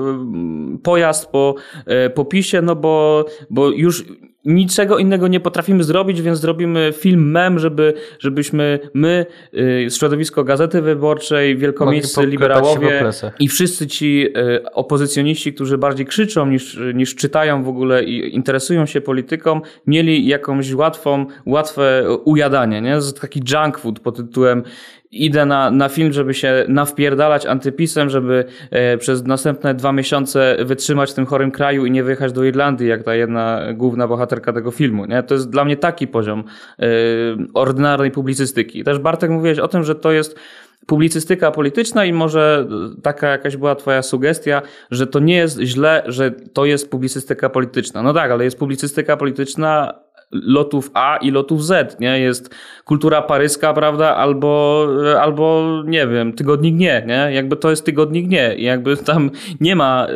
[0.83, 1.55] pojazd po,
[1.87, 4.05] e, po PiSie, no bo, bo już
[4.44, 10.83] niczego innego nie potrafimy zrobić, więc zrobimy film mem, żeby, żebyśmy my, y, środowisko Gazety
[10.83, 13.03] Wyborczej, wielkomiejscy liberałowie
[13.40, 18.87] i wszyscy ci y, opozycjoniści, którzy bardziej krzyczą niż, niż czytają w ogóle i interesują
[18.87, 22.98] się polityką, mieli jakąś łatwą, łatwe ujadanie, nie?
[23.20, 24.62] Taki junk food pod tytułem
[25.12, 31.11] idę na, na film, żeby się nawpierdalać antypisem, żeby e, przez następne dwa miesiące wytrzymać
[31.11, 34.70] w tym chorym kraju i nie wyjechać do Irlandii, jak ta jedna główna bohaterka tego
[34.70, 35.05] filmu.
[35.07, 35.23] Nie?
[35.23, 36.44] To jest dla mnie taki poziom
[36.79, 36.87] e,
[37.55, 38.85] ordynarnej publicystyki.
[38.85, 40.38] Też Bartek mówiłeś o tym, że to jest
[40.87, 42.68] publicystyka polityczna i może
[43.03, 48.03] taka jakaś była twoja sugestia, że to nie jest źle, że to jest publicystyka polityczna.
[48.03, 49.94] No tak, ale jest publicystyka polityczna
[50.33, 52.21] lotów A i lotów Z, nie?
[52.21, 54.16] Jest kultura paryska, prawda?
[54.16, 54.87] Albo,
[55.21, 57.29] albo nie wiem, tygodnik nie, nie?
[57.33, 60.07] Jakby to jest tygodnik nie i jakby tam nie ma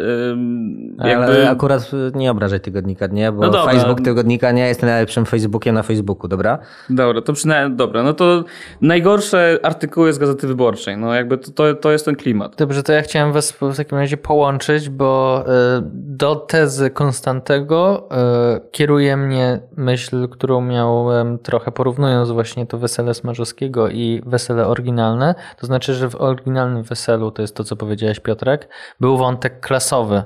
[1.05, 1.25] jakby...
[1.25, 5.83] Ale akurat nie obrażaj tygodnika nie, bo no Facebook tygodnika nie jest najlepszym Facebookiem na
[5.83, 6.59] Facebooku, dobra?
[6.91, 8.45] Dobra, to przynajmniej, dobra, no to
[8.81, 12.57] najgorsze artykuły z Gazety Wyborczej, no jakby to, to, to jest ten klimat.
[12.57, 18.09] Dobrze, to ja chciałem was w takim razie połączyć, bo y, do tezy Konstantego
[18.57, 24.67] y, kieruje mnie myśl myśl, którą miałem trochę porównując właśnie to wesele Smarzowskiego i wesele
[24.67, 25.35] oryginalne.
[25.59, 28.69] To znaczy, że w oryginalnym weselu, to jest to, co powiedziałeś Piotrek,
[29.01, 30.23] był wątek klasowy.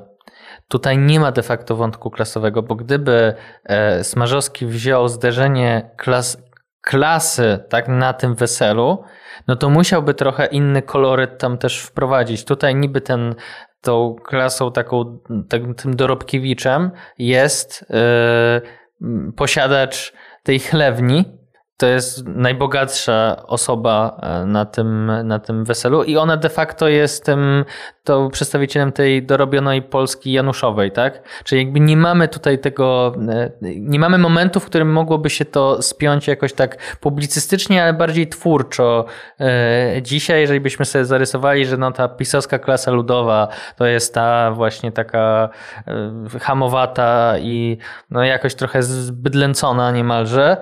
[0.69, 6.43] Tutaj nie ma de facto wątku klasowego, bo gdyby e, Smarzowski wziął zderzenie klas,
[6.81, 9.05] klasy tak na tym weselu,
[9.49, 12.45] no to musiałby trochę inny koloryt tam też wprowadzić.
[12.45, 13.35] Tutaj niby ten
[13.81, 18.78] tą klasą taką, tym, dorobkiewiczem jest yy,
[19.37, 21.25] posiadacz tej chlewni,
[21.79, 27.25] to jest najbogatsza osoba e, na tym, na tym weselu i ona de facto jest
[27.25, 27.65] tym,
[28.05, 31.23] to przedstawicielem tej dorobionej Polski Januszowej, tak?
[31.45, 35.83] Czyli jakby nie mamy tutaj tego, e, nie mamy momentu, w którym mogłoby się to
[35.83, 39.05] spiąć jakoś tak publicystycznie, ale bardziej twórczo.
[39.41, 44.51] E, dzisiaj, jeżeli byśmy sobie zarysowali, że no ta pisowska klasa ludowa to jest ta
[44.51, 45.49] właśnie taka
[46.41, 47.79] hamowata i
[48.11, 50.57] no jakoś trochę zbydlęcona niemalże,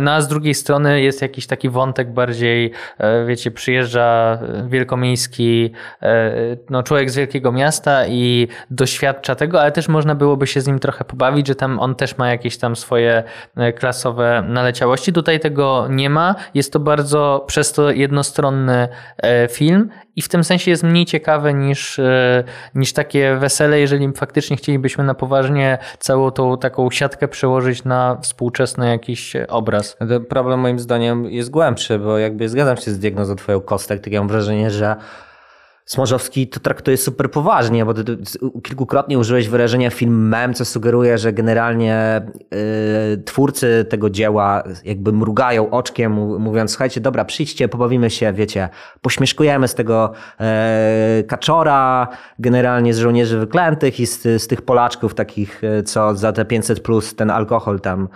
[0.00, 4.38] no a z drugiej strony jest jakiś taki wątek bardziej, e, wiecie, przyjeżdża
[4.68, 6.32] wielkomiejski e,
[6.70, 10.78] no, człowiek z wielkiego miasta i doświadcza tego, ale też można byłoby się z nim
[10.78, 13.22] trochę pobawić, że tam on też ma jakieś tam swoje
[13.56, 15.12] e, klasowe naleciałości.
[15.12, 16.34] Tutaj tego nie ma.
[16.54, 18.88] Jest to bardzo przez to jednostronny
[19.50, 22.00] film i w tym sensie jest mniej ciekawe niż,
[22.74, 28.88] niż takie wesele, jeżeli faktycznie chcielibyśmy na poważnie całą tą taką siatkę przełożyć na współczesny
[28.88, 29.96] jakiś obraz
[30.28, 34.20] problem moim zdaniem jest głębszy, bo jakby zgadzam się z diagnozą twoją Kostek, tak ja
[34.20, 34.96] mam wrażenie, że
[35.90, 38.16] Smorzowski to traktuje super poważnie, bo ty, ty
[38.62, 45.70] kilkukrotnie użyłeś wyrażenia film mem, co sugeruje, że generalnie yy, twórcy tego dzieła jakby mrugają
[45.70, 48.68] oczkiem, mówiąc, słuchajcie, dobra, przyjdźcie, pobawimy się, wiecie,
[49.00, 55.64] pośmieszkujemy z tego yy, kaczora, generalnie z żołnierzy wyklętych i z, z tych Polaczków takich,
[55.64, 58.08] e, co za te 500 plus ten alkohol tam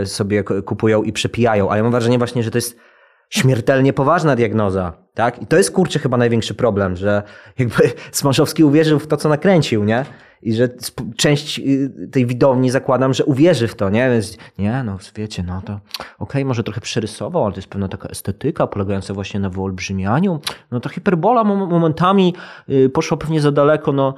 [0.00, 1.70] yy, sobie kupują i przepijają.
[1.70, 2.89] Ale mam wrażenie właśnie, że to jest
[3.30, 5.42] śmiertelnie poważna diagnoza, tak?
[5.42, 7.22] I to jest kurczę chyba największy problem, że
[7.58, 10.04] jakby Smarzowski uwierzył w to, co nakręcił, nie?
[10.42, 10.68] I że
[11.16, 14.10] część y, tej widowni zakładam, że uwierzy w to, nie?
[14.10, 15.82] Więc nie, no wiecie, no to okej,
[16.18, 20.40] okay, może trochę przerysował, ale to jest pewna taka estetyka polegająca właśnie na wyolbrzymianiu.
[20.70, 22.34] No to hiperbola momentami
[22.68, 24.14] y, poszła pewnie za daleko, no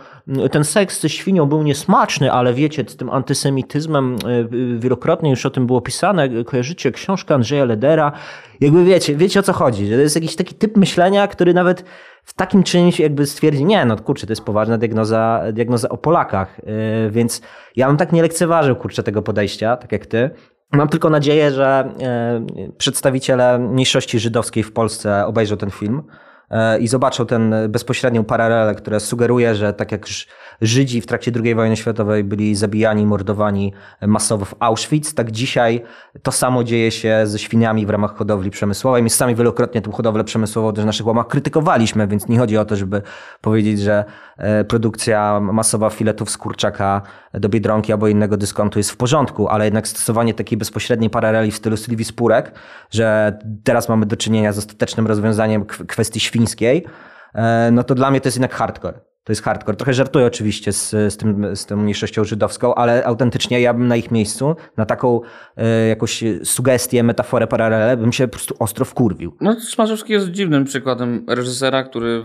[0.50, 4.16] ten seks ze świnią był niesmaczny, ale wiecie, z tym antysemityzmem
[4.52, 8.12] y, wielokrotnie już o tym było pisane, kojarzycie książkę Andrzeja Ledera,
[8.61, 11.85] jakby wiecie, wiecie o co chodzi, że to jest jakiś taki typ myślenia, który nawet
[12.22, 16.61] w takim czymś jakby stwierdzi, nie, no kurczę, to jest poważna diagnoza, diagnoza o Polakach,
[16.66, 17.42] yy, więc
[17.76, 20.30] ja bym tak nie lekceważył, kurczę, tego podejścia, tak jak ty.
[20.72, 21.92] Mam tylko nadzieję, że
[22.56, 26.02] yy, przedstawiciele mniejszości żydowskiej w Polsce obejrzą ten film
[26.81, 30.07] i zobaczą ten bezpośrednią paralelę, która sugeruje, że tak jak
[30.62, 33.73] Żydzi w trakcie II wojny światowej byli zabijani, mordowani
[34.07, 35.83] masowo w Auschwitz, tak dzisiaj
[36.23, 39.03] to samo dzieje się ze świniami w ramach hodowli przemysłowej.
[39.03, 42.65] My sami wielokrotnie tę hodowlę przemysłową też w naszych łamach krytykowaliśmy, więc nie chodzi o
[42.65, 43.03] to, żeby
[43.41, 44.05] powiedzieć, że
[44.37, 47.03] e, produkcja masowa filetów z kurczaka
[47.35, 51.57] do Biedronki albo innego dyskontu jest w porządku, ale jednak stosowanie takiej bezpośredniej paraleli w
[51.57, 52.53] stylu Sylwii Spurek,
[52.91, 56.41] że teraz mamy do czynienia z ostatecznym rozwiązaniem kwestii świńskiej,
[57.35, 59.00] e, no to dla mnie to jest jednak hardcore.
[59.24, 59.76] To jest hardcore.
[59.76, 63.96] Trochę żartuję oczywiście z, z, tym, z tą mniejszością żydowską, ale autentycznie ja bym na
[63.96, 65.20] ich miejscu, na taką
[65.57, 69.37] e, jakąś sugestię, metaforę, paralelę, bym się po prostu ostro wkurwił.
[69.40, 72.24] No, Smarzowski jest dziwnym przykładem reżysera, który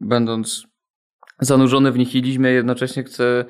[0.00, 0.66] będąc
[1.40, 3.44] zanurzony w nihilizmie jednocześnie chce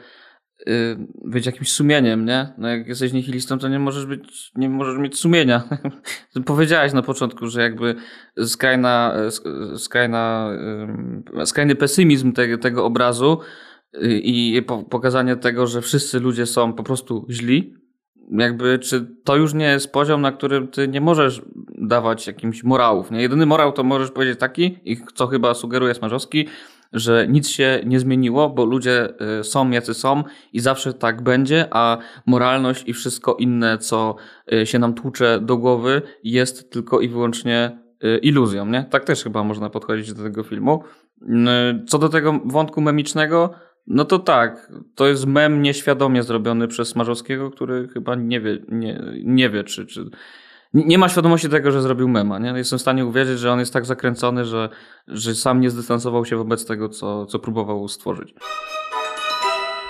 [0.68, 2.52] Y, być jakimś sumieniem, nie?
[2.58, 5.62] No jak jesteś nihilistą, to nie możesz być, nie możesz mieć sumienia.
[6.46, 7.94] Powiedziałeś na początku, że jakby
[8.44, 9.14] skrajna,
[9.76, 10.50] skrajna,
[11.44, 13.38] skrajny pesymizm tego, tego obrazu
[13.94, 17.74] y, i pokazanie tego, że wszyscy ludzie są po prostu źli,
[18.30, 21.42] jakby, czy to już nie jest poziom, na którym ty nie możesz
[21.78, 23.22] dawać jakimś morałów, nie?
[23.22, 26.48] Jedyny morał to możesz powiedzieć taki, i co chyba sugeruje Smarzowski,
[26.92, 29.08] że nic się nie zmieniło, bo ludzie
[29.40, 34.16] y, są jacy są i zawsze tak będzie, a moralność i wszystko inne, co
[34.52, 38.84] y, się nam tłucze do głowy, jest tylko i wyłącznie y, iluzją, nie?
[38.90, 40.82] Tak też chyba można podchodzić do tego filmu.
[41.86, 43.50] Co do tego wątku memicznego,
[43.86, 49.02] no to tak, to jest mem nieświadomie zrobiony przez Smarzowskiego, który chyba nie wie, nie,
[49.24, 50.10] nie wie czy, czy
[50.74, 52.38] nie ma świadomości tego, że zrobił mema.
[52.38, 52.48] Nie?
[52.48, 54.68] Jestem w stanie uwierzyć, że on jest tak zakręcony, że,
[55.08, 58.34] że sam nie zdystansował się wobec tego, co, co próbował stworzyć.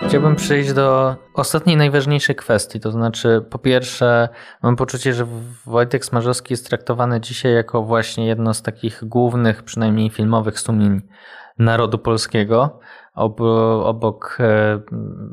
[0.09, 2.81] Chciałbym przejść do ostatniej, najważniejszej kwestii.
[2.81, 4.29] To znaczy, po pierwsze,
[4.63, 5.27] mam poczucie, że
[5.67, 11.01] Wojtek Smarzowski jest traktowany dzisiaj jako właśnie jedno z takich głównych, przynajmniej filmowych sumień
[11.59, 12.81] narodu polskiego
[13.21, 14.81] obok e,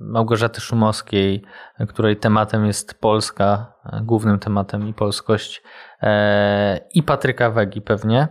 [0.02, 1.44] Małgorzaty Szumowskiej,
[1.90, 5.64] której tematem jest Polska, e, głównym tematem i polskość,
[6.02, 8.28] e, i Patryka Wegi pewnie.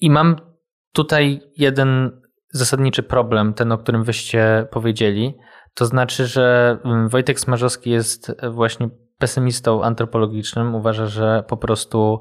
[0.00, 0.36] I mam
[0.92, 2.20] tutaj jeden
[2.52, 5.38] zasadniczy problem, ten o którym wyście powiedzieli.
[5.74, 10.74] To znaczy, że mm, Wojtek Smarzowski jest właśnie pesymistą antropologicznym.
[10.74, 12.20] Uważa, że po prostu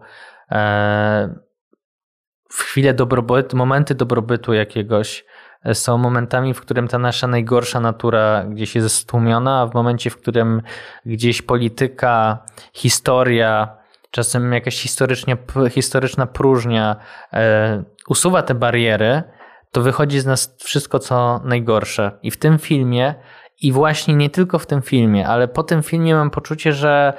[2.50, 5.25] w chwilę dobrobytu, momenty dobrobytu jakiegoś
[5.63, 10.10] e, są momentami, w którym ta nasza najgorsza natura gdzieś jest stłumiona, a w momencie,
[10.10, 10.62] w którym
[11.06, 12.43] gdzieś polityka,
[12.73, 13.77] historia,
[14.12, 15.37] czasem jakaś historycznie,
[15.69, 16.95] historyczna próżnia
[17.33, 19.23] e, usuwa te bariery,
[19.71, 22.12] to wychodzi z nas wszystko, co najgorsze.
[22.23, 23.15] I w tym filmie,
[23.62, 27.13] i właśnie nie tylko w tym filmie, ale po tym filmie mam poczucie, że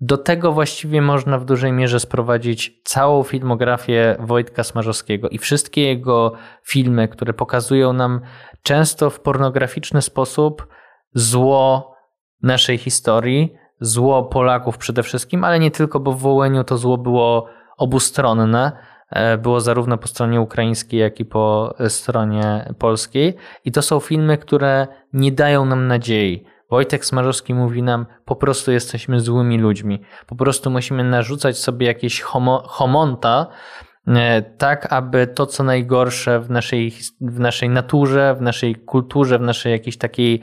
[0.00, 6.32] do tego właściwie można w dużej mierze sprowadzić całą filmografię Wojtka Smarzowskiego i wszystkie jego
[6.64, 8.20] filmy, które pokazują nam
[8.62, 10.66] często w pornograficzny sposób
[11.14, 11.94] zło
[12.42, 17.48] naszej historii, zło Polaków przede wszystkim, ale nie tylko, bo w Wołeniu to zło było
[17.76, 18.72] obustronne.
[19.10, 23.36] E, było zarówno po stronie ukraińskiej, jak i po stronie polskiej.
[23.64, 26.44] I to są filmy, które nie dają nam nadziei.
[26.70, 30.00] Wojtek Smarzowski mówi nam, po prostu jesteśmy złymi ludźmi.
[30.26, 33.46] Po prostu musimy narzucać sobie jakieś homo, homonta,
[34.06, 39.42] e, tak aby to, co najgorsze w naszej, w naszej naturze, w naszej kulturze, w
[39.42, 40.40] naszej jakiejś takiej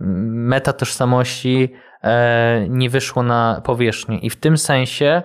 [0.00, 1.72] mm, metatożsamości
[2.02, 4.18] e, nie wyszło na powierzchnię.
[4.18, 5.22] I w tym sensie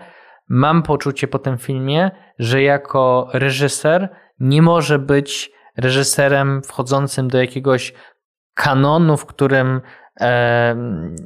[0.49, 7.93] mam poczucie po tym filmie, że jako reżyser nie może być reżyserem wchodzącym do jakiegoś
[8.53, 9.81] kanonu, w którym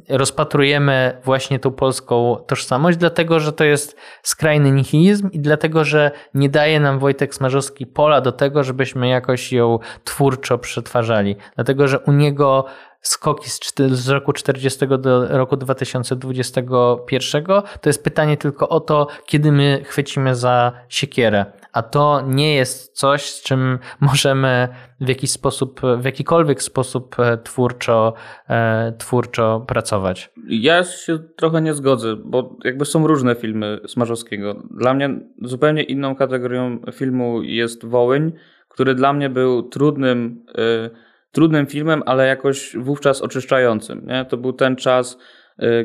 [0.08, 6.48] rozpatrujemy właśnie tą polską tożsamość, dlatego że to jest skrajny nihilizm i dlatego, że nie
[6.48, 11.36] daje nam Wojtek Smarzowski pola do tego, żebyśmy jakoś ją twórczo przetwarzali.
[11.54, 12.64] Dlatego, że u niego
[13.00, 13.60] skoki z,
[13.90, 17.44] z roku 40 do roku 2021
[17.80, 21.46] to jest pytanie tylko o to, kiedy my chwycimy za siekierę.
[21.72, 24.68] A to nie jest coś, z czym możemy
[25.00, 28.14] w jakiś sposób, w jakikolwiek sposób e, twórczo,
[28.48, 30.30] e, twórczo pracować.
[30.48, 34.62] Ja się trochę nie zgodzę, bo jakby są różne filmy Smarzowskiego.
[34.70, 38.32] Dla mnie zupełnie inną kategorią filmu jest Wołyń,
[38.68, 40.44] który dla mnie był trudnym.
[40.56, 40.90] Yy,
[41.32, 44.06] trudnym filmem, ale jakoś wówczas oczyszczającym.
[44.06, 44.24] Nie?
[44.24, 45.18] To był ten czas,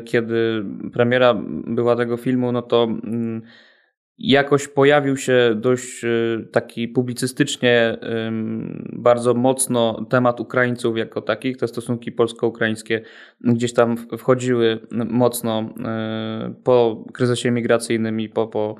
[0.04, 1.34] kiedy premiera
[1.66, 3.42] była tego filmu, no to mm,
[4.18, 7.96] jakoś pojawił się dość y, taki publicystycznie
[8.92, 11.56] bardzo mocno temat Ukraińców jako takich.
[11.56, 13.00] Te stosunki polsko-ukraińskie
[13.40, 18.76] gdzieś tam wchodziły mocno y, po kryzysie migracyjnym i po, po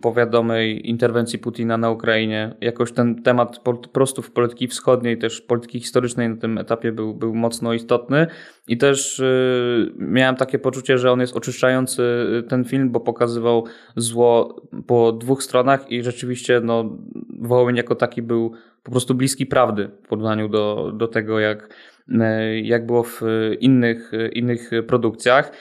[0.00, 2.54] po wiadomej interwencji Putina na Ukrainie.
[2.60, 7.14] Jakoś ten temat po prostu w polityki wschodniej, też polityki historycznej na tym etapie był,
[7.14, 8.26] był mocno istotny
[8.68, 12.02] i też y, miałem takie poczucie, że on jest oczyszczający
[12.38, 13.64] y, ten film, bo pokazywał
[13.96, 16.96] zło po dwóch stronach i rzeczywiście no,
[17.40, 18.52] Wołyń jako taki był
[18.82, 21.74] po prostu bliski prawdy w porównaniu do, do tego, jak,
[22.08, 23.20] y, jak było w
[23.60, 25.52] innych, innych produkcjach.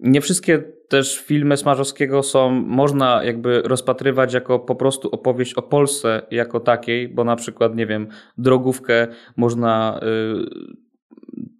[0.00, 6.22] Nie wszystkie też filmy Smarzowskiego są, można jakby rozpatrywać jako po prostu opowieść o Polsce
[6.30, 10.90] jako takiej, bo na przykład, nie wiem, drogówkę można y,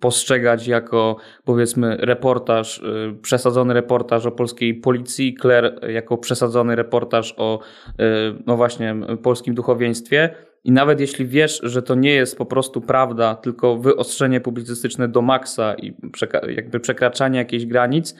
[0.01, 7.61] postrzegać jako powiedzmy reportaż, y, przesadzony reportaż o polskiej policji, Claire jako przesadzony reportaż o
[7.89, 7.95] y,
[8.47, 10.35] no właśnie polskim duchowieństwie.
[10.65, 15.23] I nawet jeśli wiesz, że to nie jest po prostu prawda, tylko wyostrzenie publicystyczne do
[15.23, 15.95] maksa i
[16.49, 18.15] jakby przekraczanie jakichś granic,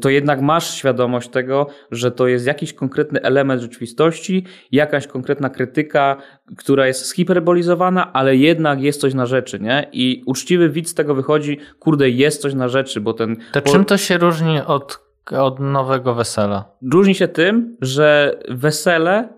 [0.00, 6.16] to jednak masz świadomość tego, że to jest jakiś konkretny element rzeczywistości, jakaś konkretna krytyka,
[6.56, 9.88] która jest zhiperbolizowana, ale jednak jest coś na rzeczy, nie?
[9.92, 13.36] I uczciwy widz z tego wychodzi, kurde, jest coś na rzeczy, bo ten...
[13.52, 16.64] To czym to się różni od, od nowego wesela?
[16.92, 19.28] Różni się tym, że wesele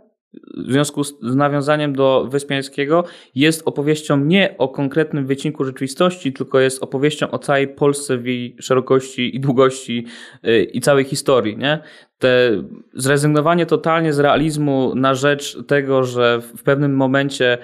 [0.57, 3.05] w związku z nawiązaniem do Wyspiańskiego
[3.35, 8.57] jest opowieścią nie o konkretnym wycinku rzeczywistości, tylko jest opowieścią o całej Polsce w jej
[8.61, 10.07] szerokości i długości
[10.47, 11.57] y, i całej historii.
[11.57, 11.82] Nie?
[12.24, 12.62] te
[12.95, 17.59] zrezygnowanie totalnie z realizmu na rzecz tego, że w pewnym momencie,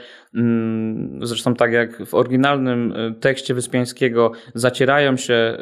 [1.23, 5.57] zresztą tak jak w oryginalnym y, tekście Wyspiańskiego, zacierają się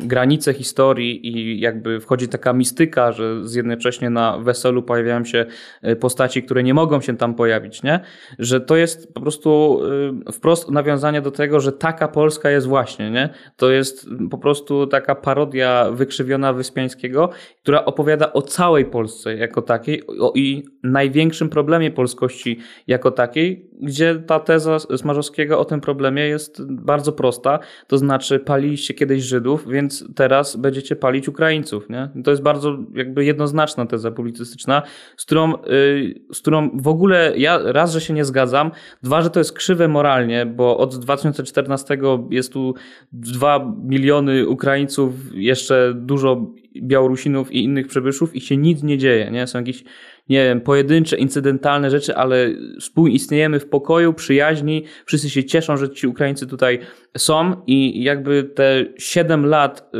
[0.00, 5.46] granice historii i jakby wchodzi taka mistyka, że jednocześnie na weselu pojawiają się
[5.84, 8.00] y, postaci, które nie mogą się tam pojawić, nie?
[8.38, 9.80] Że to jest po prostu
[10.28, 13.28] y, wprost nawiązanie do tego, że taka Polska jest właśnie, nie?
[13.56, 17.30] To jest po prostu taka parodia wykrzywiona Wyspiańskiego,
[17.62, 20.02] która opowiada o całej Polsce jako takiej
[20.34, 27.12] i największym problemie polskości jako takiej, gdzie ta teza Smarzowskiego o tym problemie jest bardzo
[27.12, 31.90] prosta, to znaczy paliliście kiedyś Żydów, więc teraz będziecie palić Ukraińców.
[31.90, 32.08] Nie?
[32.24, 34.82] to jest bardzo jakby jednoznaczna teza publicystyczna,
[35.16, 38.70] z którą, yy, z którą w ogóle ja raz, że się nie zgadzam,
[39.02, 41.98] dwa, że to jest krzywe moralnie, bo od 2014
[42.30, 42.74] jest tu
[43.12, 46.46] dwa miliony Ukraińców, jeszcze dużo
[46.82, 49.46] Białorusinów i innych przybyszów i się nic nie dzieje, nie?
[49.46, 49.84] Są jakieś,
[50.28, 52.50] nie wiem, pojedyncze, incydentalne rzeczy, ale
[52.80, 56.78] współistniejemy w pokoju, przyjaźni, wszyscy się cieszą, że ci Ukraińcy tutaj
[57.18, 59.98] są i jakby te 7 lat y,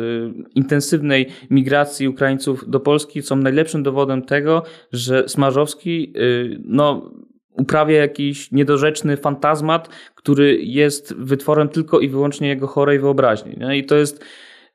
[0.54, 4.62] intensywnej migracji Ukraińców do Polski są najlepszym dowodem tego,
[4.92, 7.10] że Smarzowski, y, no,
[7.52, 13.56] uprawia jakiś niedorzeczny fantazmat, który jest wytworem tylko i wyłącznie jego chorej wyobraźni.
[13.56, 13.78] Nie?
[13.78, 14.24] I to jest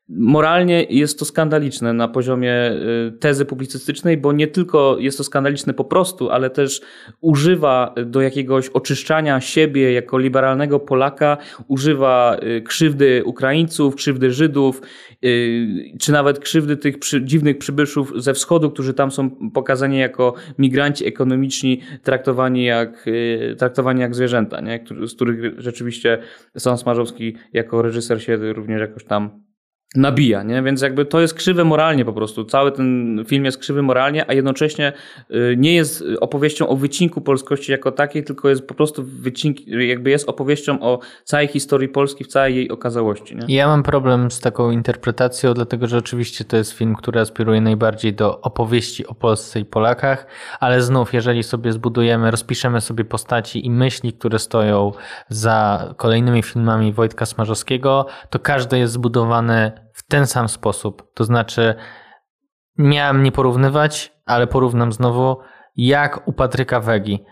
[0.10, 5.74] Moralnie jest to skandaliczne na poziomie y, tezy publicystycznej, bo nie tylko jest to skandaliczne
[5.74, 6.82] po prostu, ale też
[7.22, 11.38] używa do jakiegoś oczyszczania siebie jako liberalnego Polaka,
[11.68, 14.82] używa y, krzywdy Ukraińców, krzywdy Żydów,
[15.26, 15.68] y,
[16.00, 21.08] czy nawet krzywdy tych przy, dziwnych przybyszów ze wschodu, którzy tam są pokazani jako migranci
[21.08, 23.06] ekonomiczni, traktowani jak,
[23.58, 24.86] traktowani jak zwierzęta, nie?
[25.08, 26.18] z których rzeczywiście
[26.58, 29.53] Sam Smarzowski jako reżyser się również jakoś tam
[29.96, 30.64] nabija, nie?
[30.64, 32.46] Więc jakby to jest krzywe moralnie po prostu.
[32.46, 34.94] Cały ten film jest krzywy moralnie, a jednocześnie
[35.32, 40.10] y, nie jest opowieścią o wycinku polskości jako takiej, tylko jest po prostu wycink, jakby
[40.10, 43.56] jest opowieścią o całej historii Polski w całej jej okazałości, nie?
[43.56, 48.14] Ja mam problem z taką interpretacją, dlatego że oczywiście to jest film, który aspiruje najbardziej
[48.14, 50.28] do opowieści o Polsce i Polakach,
[50.60, 54.92] ale znów, jeżeli sobie zbudujemy, rozpiszemy sobie postaci i myśli, które stoją
[55.30, 61.14] za kolejnymi filmami Wojtka Smarzowskiego, to każde jest zbudowane w ten sam sposób.
[61.14, 61.76] To znaczy,
[62.78, 65.38] miałem nie porównywać, ale porównam znowu,
[65.76, 67.26] jak u Patryka Wegi.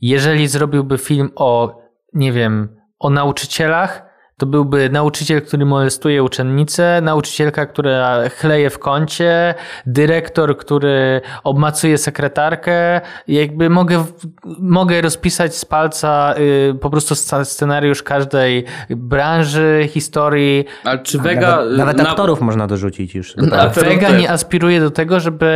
[0.00, 1.80] Jeżeli zrobiłby film o,
[2.14, 4.07] nie wiem, o nauczycielach,
[4.38, 9.54] to byłby nauczyciel, który molestuje uczennicę, nauczycielka, która chleje w kącie,
[9.86, 13.00] dyrektor, który obmacuje sekretarkę.
[13.28, 14.04] Jakby mogę,
[14.58, 17.14] mogę rozpisać z palca y, po prostu
[17.44, 20.64] scenariusz każdej branży, historii.
[20.84, 21.56] Ale czy Vega...
[21.56, 22.08] Nawet, nawet na...
[22.08, 23.36] aktorów można dorzucić już.
[23.36, 25.48] No, Vega nie aspiruje do tego, żeby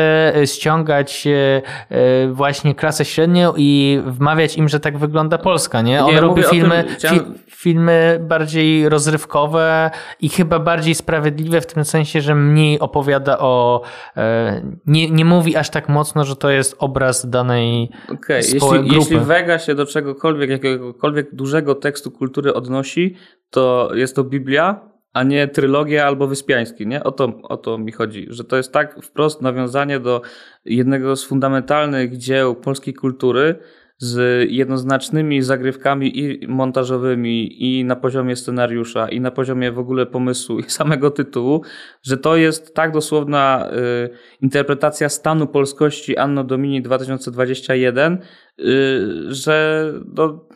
[0.44, 1.62] ściągać y,
[1.92, 6.04] y, właśnie klasę średnią i wmawiać im, że tak wygląda Polska, nie?
[6.04, 7.18] On nie, robi filmy, tym, chciałem...
[7.18, 13.82] fi, filmy bardziej rozrywkowe i chyba bardziej sprawiedliwe w tym sensie, że mniej opowiada o.
[14.16, 18.36] E, nie, nie mówi aż tak mocno, że to jest obraz danej okay.
[18.36, 18.94] jeśli, grupy.
[18.94, 23.16] Jeśli Vega się do czegokolwiek, jakiegokolwiek dużego tekstu kultury odnosi,
[23.50, 27.04] to jest to Biblia, a nie trylogia albo Wyspiański, nie?
[27.04, 30.22] O to, o to mi chodzi, że to jest tak wprost nawiązanie do
[30.64, 33.58] jednego z fundamentalnych dzieł polskiej kultury,
[34.02, 40.58] z jednoznacznymi zagrywkami i montażowymi, i na poziomie scenariusza, i na poziomie w ogóle pomysłu
[40.58, 41.62] i samego tytułu,
[42.02, 48.18] że to jest tak dosłowna y, interpretacja stanu polskości Anno Domini 2021,
[48.60, 50.48] y, że do,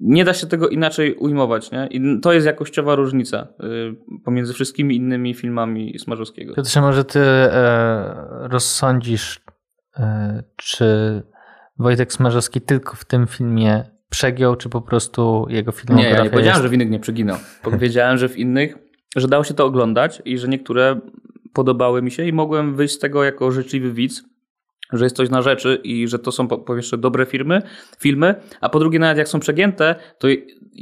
[0.00, 1.70] nie da się tego inaczej ujmować.
[1.70, 1.88] Nie?
[1.90, 6.54] I to jest jakościowa różnica y, pomiędzy wszystkimi innymi filmami Smarzowskiego.
[6.54, 9.40] Piotrze, może ty e, rozsądzisz,
[9.96, 11.22] e, czy
[11.80, 16.30] Wojtek Smarzowski tylko w tym filmie przegiął, czy po prostu jego filmografia Nie, ja nie
[16.30, 16.62] powiedziałem, jest...
[16.62, 17.36] że w innych nie przeginął.
[17.62, 18.78] Powiedziałem, że w innych,
[19.16, 21.00] że dało się to oglądać i że niektóre
[21.52, 24.22] podobały mi się i mogłem wyjść z tego jako życzliwy widz,
[24.92, 27.62] że jest coś na rzeczy i że to są po, pierwsze dobre firmy,
[27.98, 30.28] filmy, a po drugie nawet jak są przegięte, to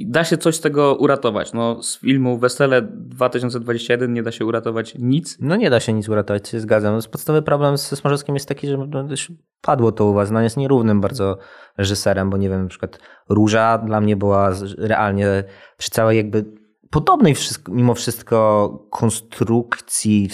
[0.07, 1.53] da się coś z tego uratować.
[1.53, 5.39] No, z filmu Wesele 2021 nie da się uratować nic.
[5.41, 7.01] No nie da się nic uratować, się zgadzam.
[7.11, 9.09] Podstawowy problem ze Smarzowskim jest taki, że no,
[9.61, 11.39] padło to u was, no jest nierównym bardzo
[11.79, 12.99] reżyserem, bo nie wiem, na przykład
[13.29, 15.45] Róża dla mnie była realnie
[15.77, 16.45] przy całej jakby
[16.91, 17.35] podobnej
[17.69, 20.29] mimo wszystko konstrukcji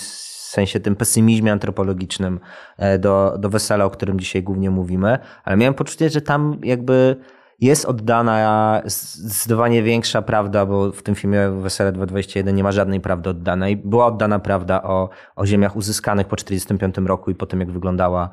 [0.55, 2.40] sensie tym pesymizmie antropologicznym
[2.76, 7.16] e, do, do wesela, o którym dzisiaj głównie mówimy, ale miałem poczucie, że tam jakby
[7.61, 13.30] jest oddana zdecydowanie większa prawda, bo w tym filmie Wesele 221 nie ma żadnej prawdy
[13.30, 13.76] oddanej.
[13.76, 18.30] Była oddana prawda o, o ziemiach uzyskanych po 1945 roku i po tym, jak wyglądała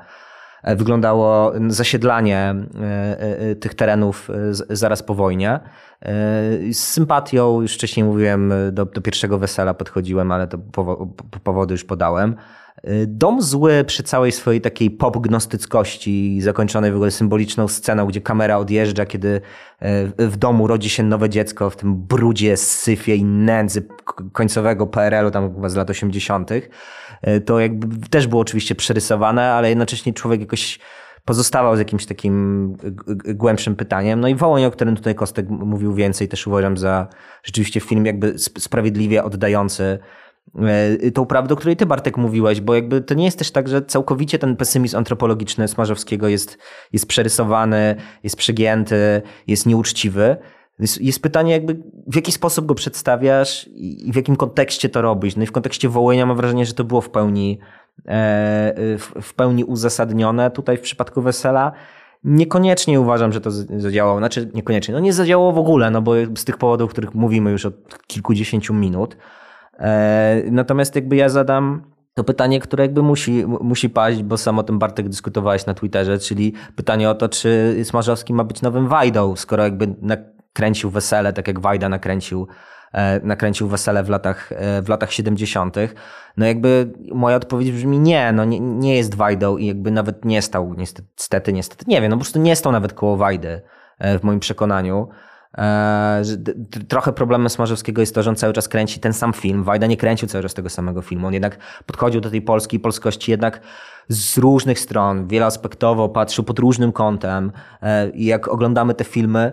[0.64, 4.28] wyglądało zasiedlanie e, tych terenów
[4.70, 5.60] zaraz po wojnie.
[6.72, 10.58] Z sympatią, już wcześniej mówiłem, do, do pierwszego wesela podchodziłem, ale to
[11.42, 12.36] powody już podałem.
[13.06, 19.06] Dom zły przy całej swojej takiej pop-gnostyckości, zakończonej w ogóle symboliczną sceną, gdzie kamera odjeżdża,
[19.06, 19.40] kiedy
[19.80, 23.86] e, w domu rodzi się nowe dziecko w tym brudzie, syfie i nędzy
[24.32, 26.60] końcowego PRL-u, tam chyba z lat 80., e,
[27.46, 30.78] to jakby też było oczywiście przerysowane, ale jednocześnie człowiek jakoś
[31.24, 32.76] pozostawał z jakimś takim
[33.34, 34.20] głębszym pytaniem.
[34.20, 37.08] No i Wołoń, o którym tutaj Kostek mówił więcej, też uważam za
[37.42, 39.98] rzeczywiście film jakby sprawiedliwie oddający
[40.58, 43.68] e, tą prawdę, o której ty Bartek mówiłeś, bo jakby to nie jest też tak,
[43.68, 46.58] że całkowicie ten pesymizm antropologiczny Smarzowskiego jest,
[46.92, 50.36] jest przerysowany, jest przegięty, jest nieuczciwy.
[50.78, 55.36] Jest, pytanie jakby, w jaki sposób go przedstawiasz i, w jakim kontekście to robisz.
[55.36, 57.58] No i w kontekście Wołynia mam wrażenie, że to było w pełni,
[58.06, 58.74] e,
[59.22, 61.72] w, pełni uzasadnione tutaj w przypadku Wesela.
[62.24, 64.18] Niekoniecznie uważam, że to zadziałało.
[64.18, 64.94] Znaczy, niekoniecznie.
[64.94, 68.06] No nie zadziałało w ogóle, no bo z tych powodów, o których mówimy już od
[68.06, 69.16] kilkudziesięciu minut.
[69.78, 74.62] E, natomiast jakby ja zadam to pytanie, które jakby musi, musi paść, bo sam o
[74.62, 79.36] tym Bartek dyskutowałeś na Twitterze, czyli pytanie o to, czy Smarzowski ma być nowym Wajdą,
[79.36, 79.94] skoro jakby
[80.52, 82.46] nakręcił wesele, tak jak Wajda nakręcił,
[82.92, 85.94] e, nakręcił wesele w latach, e, w latach 70.
[86.36, 90.42] No jakby moja odpowiedź brzmi nie, no nie, nie jest Wajdą i jakby nawet nie
[90.42, 93.62] stał, niestety, niestety, nie wiem, no po prostu nie stał nawet koło Wajdy
[93.98, 95.08] e, w moim przekonaniu.
[96.88, 99.64] Trochę problemem Smarzowskiego jest to, że on cały czas kręci ten sam film.
[99.64, 101.26] Wajda nie kręcił cały czas tego samego filmu.
[101.26, 103.60] On jednak podchodził do tej polskiej polskości jednak
[104.08, 107.52] z różnych stron, wieloaspektowo, patrzył pod różnym kątem.
[108.14, 109.52] I jak oglądamy te filmy,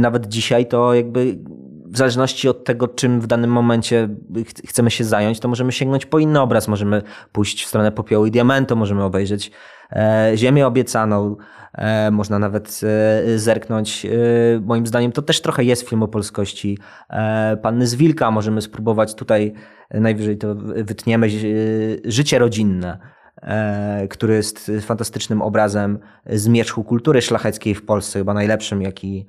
[0.00, 1.38] nawet dzisiaj, to jakby
[1.86, 4.08] w zależności od tego, czym w danym momencie
[4.68, 6.68] chcemy się zająć, to możemy sięgnąć po inny obraz.
[6.68, 7.02] Możemy
[7.32, 9.50] pójść w stronę popiołu i diamentu, możemy obejrzeć
[10.34, 11.36] Ziemię obiecaną,
[11.72, 14.06] E, można nawet e, zerknąć.
[14.06, 14.08] E,
[14.60, 16.78] moim zdaniem to też trochę jest film o polskości
[17.62, 18.30] Panny z Wilka.
[18.30, 19.52] Możemy spróbować tutaj,
[19.90, 20.54] najwyżej to
[20.84, 21.28] wytniemy,
[22.04, 22.98] życie rodzinne
[24.10, 29.26] który jest fantastycznym obrazem zmierzchu kultury szlacheckiej w Polsce, chyba najlepszym, jaki,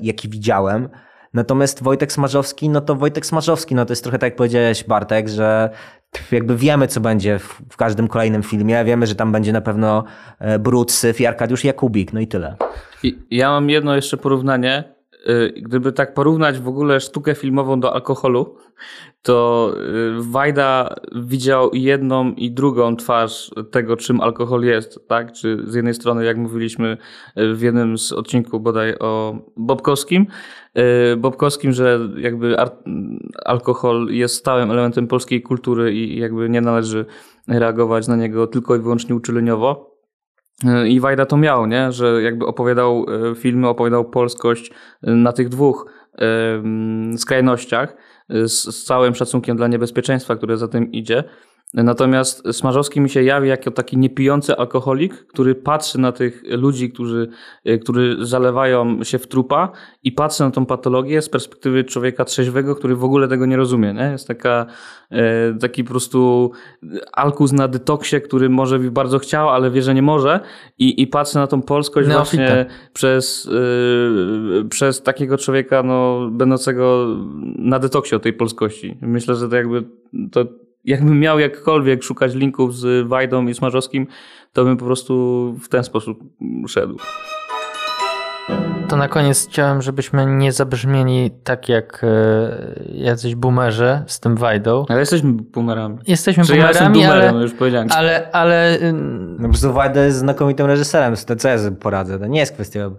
[0.00, 0.88] jaki widziałem.
[1.34, 5.28] Natomiast Wojtek Smarzowski, no to Wojtek Smarzowski, no to jest trochę tak jak powiedziałeś Bartek,
[5.28, 5.70] że
[6.32, 8.84] jakby wiemy, co będzie w, w, każdym kolejnym filmie.
[8.84, 10.04] Wiemy, że tam będzie na pewno
[10.38, 12.56] e, Brud, Syf i Arkadiusz Jakubik, no i tyle.
[13.02, 14.97] I ja mam jedno jeszcze porównanie.
[15.30, 18.56] Y, gdyby tak porównać w ogóle sztukę filmową do alkoholu,
[19.22, 19.72] to
[20.18, 25.08] y, Wajda widział jedną i drugą twarz tego, czym alkohol jest.
[25.08, 25.32] Tak?
[25.32, 26.96] Czy z jednej strony, jak mówiliśmy
[27.38, 30.26] y, w jednym z odcinków bodaj o Bobkowskim,
[31.16, 32.56] Bobkowskim, że jakby
[33.44, 37.06] alkohol jest stałym elementem polskiej kultury i jakby nie należy
[37.48, 39.87] reagować na niego tylko i wyłącznie uczuleniowo.
[40.88, 41.92] I Wajda to miał, nie?
[41.92, 44.70] że jakby opowiadał e, filmy, opowiadał polskość
[45.02, 45.92] e, na tych dwóch
[47.16, 47.96] skrajnościach
[48.28, 51.24] z, z całym szacunkiem dla niebezpieczeństwa, które za tym idzie.
[51.74, 57.28] Natomiast Smarzowski mi się jawi jako taki niepijący alkoholik, który patrzy na tych ludzi, którzy,
[57.64, 62.76] e, którzy zalewają się w trupa i patrzy na tą patologię z perspektywy człowieka trzeźwego,
[62.76, 63.94] który w ogóle tego nie rozumie.
[63.94, 64.02] Nie?
[64.02, 64.66] Jest taka,
[65.10, 66.50] e, taki po prostu
[67.12, 70.40] alkus na detoksie, który może by bardzo chciał, ale wie, że nie może
[70.78, 72.36] i, i patrzy na tą polskość Neofita.
[72.36, 77.06] właśnie przez, yy, przez takiego człowieka no, będącego
[77.58, 78.98] na detoksie o tej polskości.
[79.00, 79.84] Myślę, że to jakby
[80.32, 80.44] to
[80.88, 84.06] jakbym miał jakkolwiek szukać linków z Wajdą i Smarzowskim,
[84.52, 86.18] to bym po prostu w ten sposób
[86.68, 86.96] szedł.
[88.88, 92.08] To na koniec chciałem, żebyśmy nie zabrzmieli tak jak e,
[92.92, 94.84] jacyś boomerzy z tym Wajdą.
[94.88, 95.98] Ale jesteśmy boomerami.
[96.06, 97.88] Jesteśmy Czy boomerami, ja ale, już powiedziałem.
[97.90, 98.78] ale, ale...
[99.38, 102.90] No po prostu Wajda jest znakomitym reżyserem, to co ja poradzę, to nie jest kwestia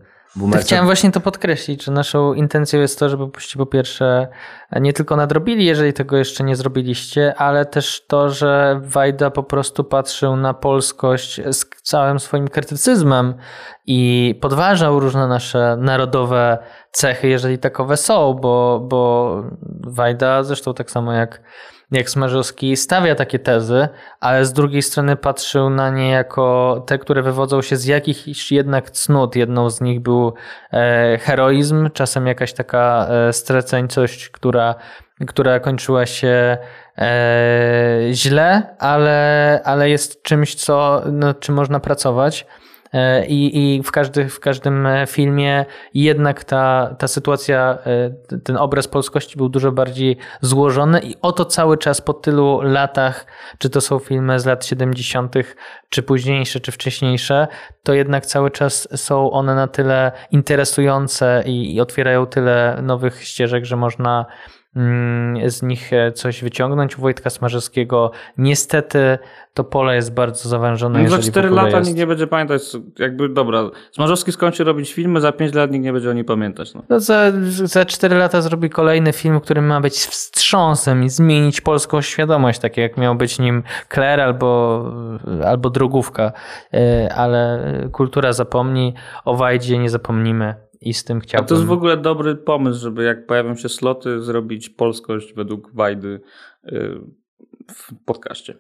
[0.61, 4.27] Chciałem właśnie to podkreślić, że naszą intencją jest to, żebyście po pierwsze
[4.71, 9.83] nie tylko nadrobili, jeżeli tego jeszcze nie zrobiliście, ale też to, że Wajda po prostu
[9.83, 13.33] patrzył na polskość z całym swoim krytycyzmem
[13.85, 16.57] i podważał różne nasze narodowe
[16.91, 19.43] cechy, jeżeli takowe są, bo, bo
[19.87, 21.41] Wajda zresztą tak samo jak
[21.91, 23.87] jak Smarzowski stawia takie tezy,
[24.19, 28.91] ale z drugiej strony patrzył na nie jako te, które wywodzą się z jakichś jednak
[28.91, 29.35] cnót.
[29.35, 30.33] Jedną z nich był
[30.73, 34.75] e, heroizm, czasem jakaś taka e, straceńcość, która,
[35.27, 36.57] która kończyła się
[36.97, 42.45] e, źle, ale, ale jest czymś, co, nad czym można pracować.
[42.93, 48.57] E, I, i w, każdy, w każdym e, filmie jednak ta, ta sytuacja, e, ten
[48.57, 53.25] obraz polskości był dużo bardziej złożony i oto cały czas po tylu latach,
[53.57, 55.35] czy to są filmy z lat 70.,
[55.89, 57.47] czy późniejsze, czy wcześniejsze,
[57.83, 63.65] to jednak cały czas są one na tyle interesujące i, i otwierają tyle nowych ścieżek,
[63.65, 64.25] że można
[65.45, 66.97] z nich e, coś wyciągnąć.
[66.97, 69.17] U Wojtka Smarzowskiego niestety
[69.53, 71.03] to pole jest bardzo zawężone.
[71.03, 71.87] No za 4 lata jest...
[71.87, 72.61] nikt nie będzie pamiętać,
[72.99, 76.73] jakby dobra, Smarzowski skończy robić filmy, za 5 lat nikt nie będzie o nim pamiętać.
[76.73, 76.83] No.
[76.89, 82.01] no za, za 4 lata zrobi kolejny film, który ma być wstrząsem i zmienić polską
[82.01, 83.63] świadomość, takie jak miał być nim
[83.93, 84.83] Claire albo,
[85.45, 86.31] albo Drogówka,
[86.73, 87.59] e, ale
[87.91, 88.93] kultura zapomni,
[89.25, 91.45] o Wajdzie nie zapomnimy i z tym chciałbym...
[91.45, 95.71] A to jest w ogóle dobry pomysł, żeby jak pojawią się sloty, zrobić polskość według
[95.73, 96.21] Wajdy
[96.65, 96.99] y,
[97.73, 98.55] w podcaście.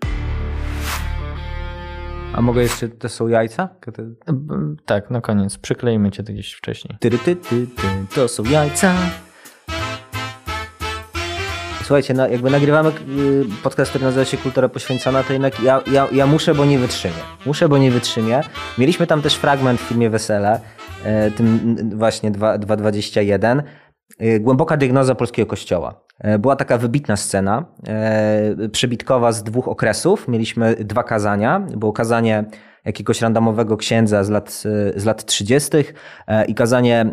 [2.33, 3.69] A mogę jeszcze, to są jajca?
[4.85, 5.57] Tak, na koniec.
[5.57, 6.97] Przykleimy cię gdzieś wcześniej.
[6.99, 8.95] Ty, ty, ty, ty, to są jajca.
[11.83, 12.93] Słuchajcie, no, jakby nagrywamy y,
[13.63, 17.13] podcast, który nazywa się Kultura Poświęcona, to jednak ja, ja, ja muszę, bo nie wytrzymię.
[17.45, 18.41] Muszę, bo nie wytrzymię.
[18.77, 20.59] Mieliśmy tam też fragment w filmie Wesele,
[21.37, 23.63] tym n- właśnie 2 2.21.
[24.19, 26.01] E, Głęboka diagnoza polskiego kościoła.
[26.19, 30.27] E, Była taka wybitna scena, e, przebitkowa z dwóch okresów.
[30.27, 31.59] Mieliśmy dwa kazania.
[31.59, 32.43] Było kazanie
[32.85, 34.63] jakiegoś randomowego księdza z lat,
[34.95, 35.93] e, z lat 30.
[36.27, 37.05] e, i kazanie e,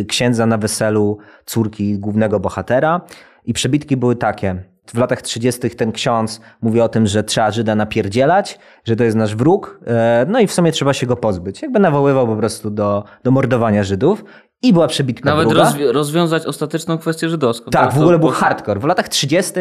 [0.00, 3.00] e, księdza na weselu córki głównego bohatera.
[3.44, 4.73] I przebitki były takie.
[4.86, 5.70] W latach 30.
[5.70, 10.26] ten ksiądz mówi o tym, że trzeba Żyda napierdzielać, że to jest nasz wróg, e,
[10.28, 11.62] no i w sumie trzeba się go pozbyć.
[11.62, 14.24] Jakby nawoływał po prostu do, do mordowania Żydów.
[14.62, 15.64] I była przebitka Nawet druga.
[15.64, 17.70] rozwi- rozwiązać ostateczną kwestię żydowską.
[17.70, 18.80] Tak, w To- ogóle to- był hardcore.
[18.80, 19.52] W latach 30.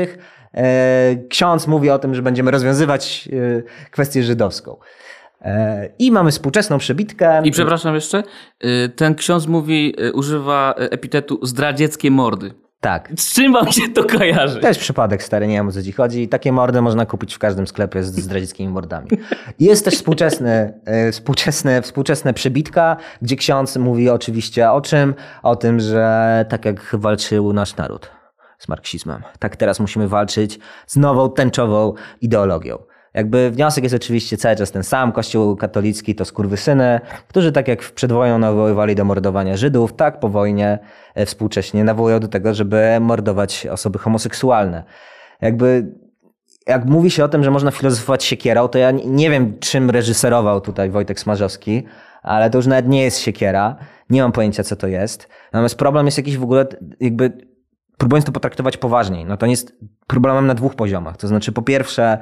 [0.54, 3.30] E, ksiądz mówi o tym, że będziemy rozwiązywać
[3.88, 4.78] e, kwestię żydowską.
[5.42, 7.42] E, I mamy współczesną przebitkę.
[7.44, 8.24] I przepraszam jeszcze,
[8.96, 12.54] ten ksiądz mówi, używa epitetu zdradzieckie mordy.
[12.84, 13.12] Tak.
[13.18, 14.60] Z czym wam się to kojarzy?
[14.60, 16.28] To jest przypadek stary, nie wiem o co ci chodzi.
[16.28, 19.08] Takie mordy można kupić w każdym sklepie z zdradzieckimi mordami.
[19.60, 25.16] Jest też współczesny, e, współczesne, współczesne przebitka, gdzie ksiądz mówi oczywiście o czym?
[25.44, 28.12] O tym, że tak jak walczył nasz naród
[28.60, 32.78] z marksizmem, tak teraz musimy walczyć z nową tęczową ideologią.
[33.14, 35.12] Jakby wniosek jest oczywiście cały czas ten sam.
[35.12, 40.30] Kościół katolicki to skurwysyny, którzy tak jak przed wojną nawoływali do mordowania Żydów, tak po
[40.30, 40.80] wojnie
[41.16, 44.84] e, współcześnie nawołują do tego, żeby mordować osoby homoseksualne.
[45.42, 45.92] Jakby
[46.68, 50.62] jak mówi się o tym, że można filozofować siekierą, to ja nie- wiem, czym reżyserował
[50.62, 51.84] tutaj Wojtek Smarzowski,
[52.22, 53.76] ale to już nawet nie jest siekiera.
[54.10, 55.28] Nie mam pojęcia, co to jest.
[55.54, 56.66] Natomiast problem jest jakiś w ogóle,
[57.00, 57.32] jakby
[57.98, 59.76] próbując to potraktować poważniej, no to jest
[60.08, 61.18] problemem na dwóch poziomach.
[61.18, 62.18] To znaczy, po pierwsze,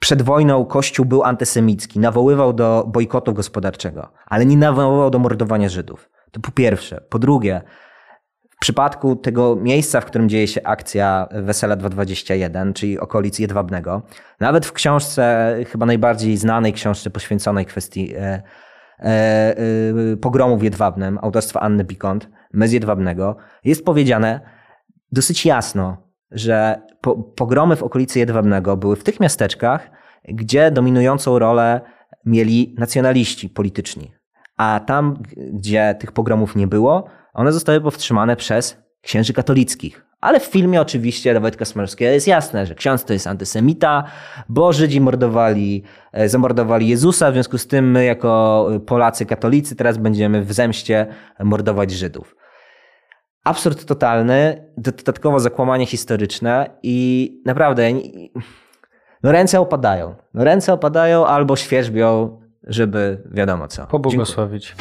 [0.00, 6.10] przed wojną Kościół był antysemicki, nawoływał do bojkotu gospodarczego, ale nie nawoływał do mordowania Żydów.
[6.30, 7.00] To po pierwsze.
[7.08, 7.62] Po drugie,
[8.50, 14.02] w przypadku tego miejsca, w którym dzieje się akcja Wesela 221, czyli okolic Jedwabnego,
[14.40, 18.42] nawet w książce, chyba najbardziej znanej książce poświęconej kwestii e,
[18.98, 24.40] e, e, pogromu w Jedwabnem, autorstwa Anny Pikont, My z Jedwabnego, jest powiedziane
[25.12, 29.90] dosyć jasno, że po, pogromy w okolicy Jedwabnego były w tych miasteczkach,
[30.28, 31.80] gdzie dominującą rolę
[32.26, 34.12] mieli nacjonaliści polityczni.
[34.56, 35.22] A tam,
[35.52, 37.04] gdzie tych pogromów nie było,
[37.34, 40.06] one zostały powstrzymane przez księży katolickich.
[40.20, 44.04] Ale w filmie oczywiście Wojtka Smarzowskiego jest jasne, że ksiądz to jest antysemita,
[44.48, 49.76] bo Żydzi mordowali, e, zamordowali Jezusa, w związku z tym my jako e, Polacy katolicy
[49.76, 51.06] teraz będziemy w zemście
[51.40, 52.36] mordować Żydów.
[53.50, 57.90] Absurd totalny, dodatkowo zakłamanie historyczne i naprawdę
[59.22, 60.14] no ręce opadają.
[60.34, 63.86] No ręce opadają albo świerzbią, żeby wiadomo co.
[63.86, 64.76] Pobłogosławić.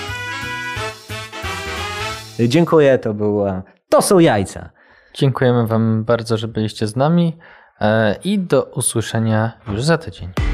[2.37, 3.61] Dziękuję, Dziękuję to było...
[3.89, 4.69] To są jajca.
[5.13, 7.37] Dziękujemy Wam bardzo, że byliście z nami
[7.81, 10.48] e, i do usłyszenia już za tydzień.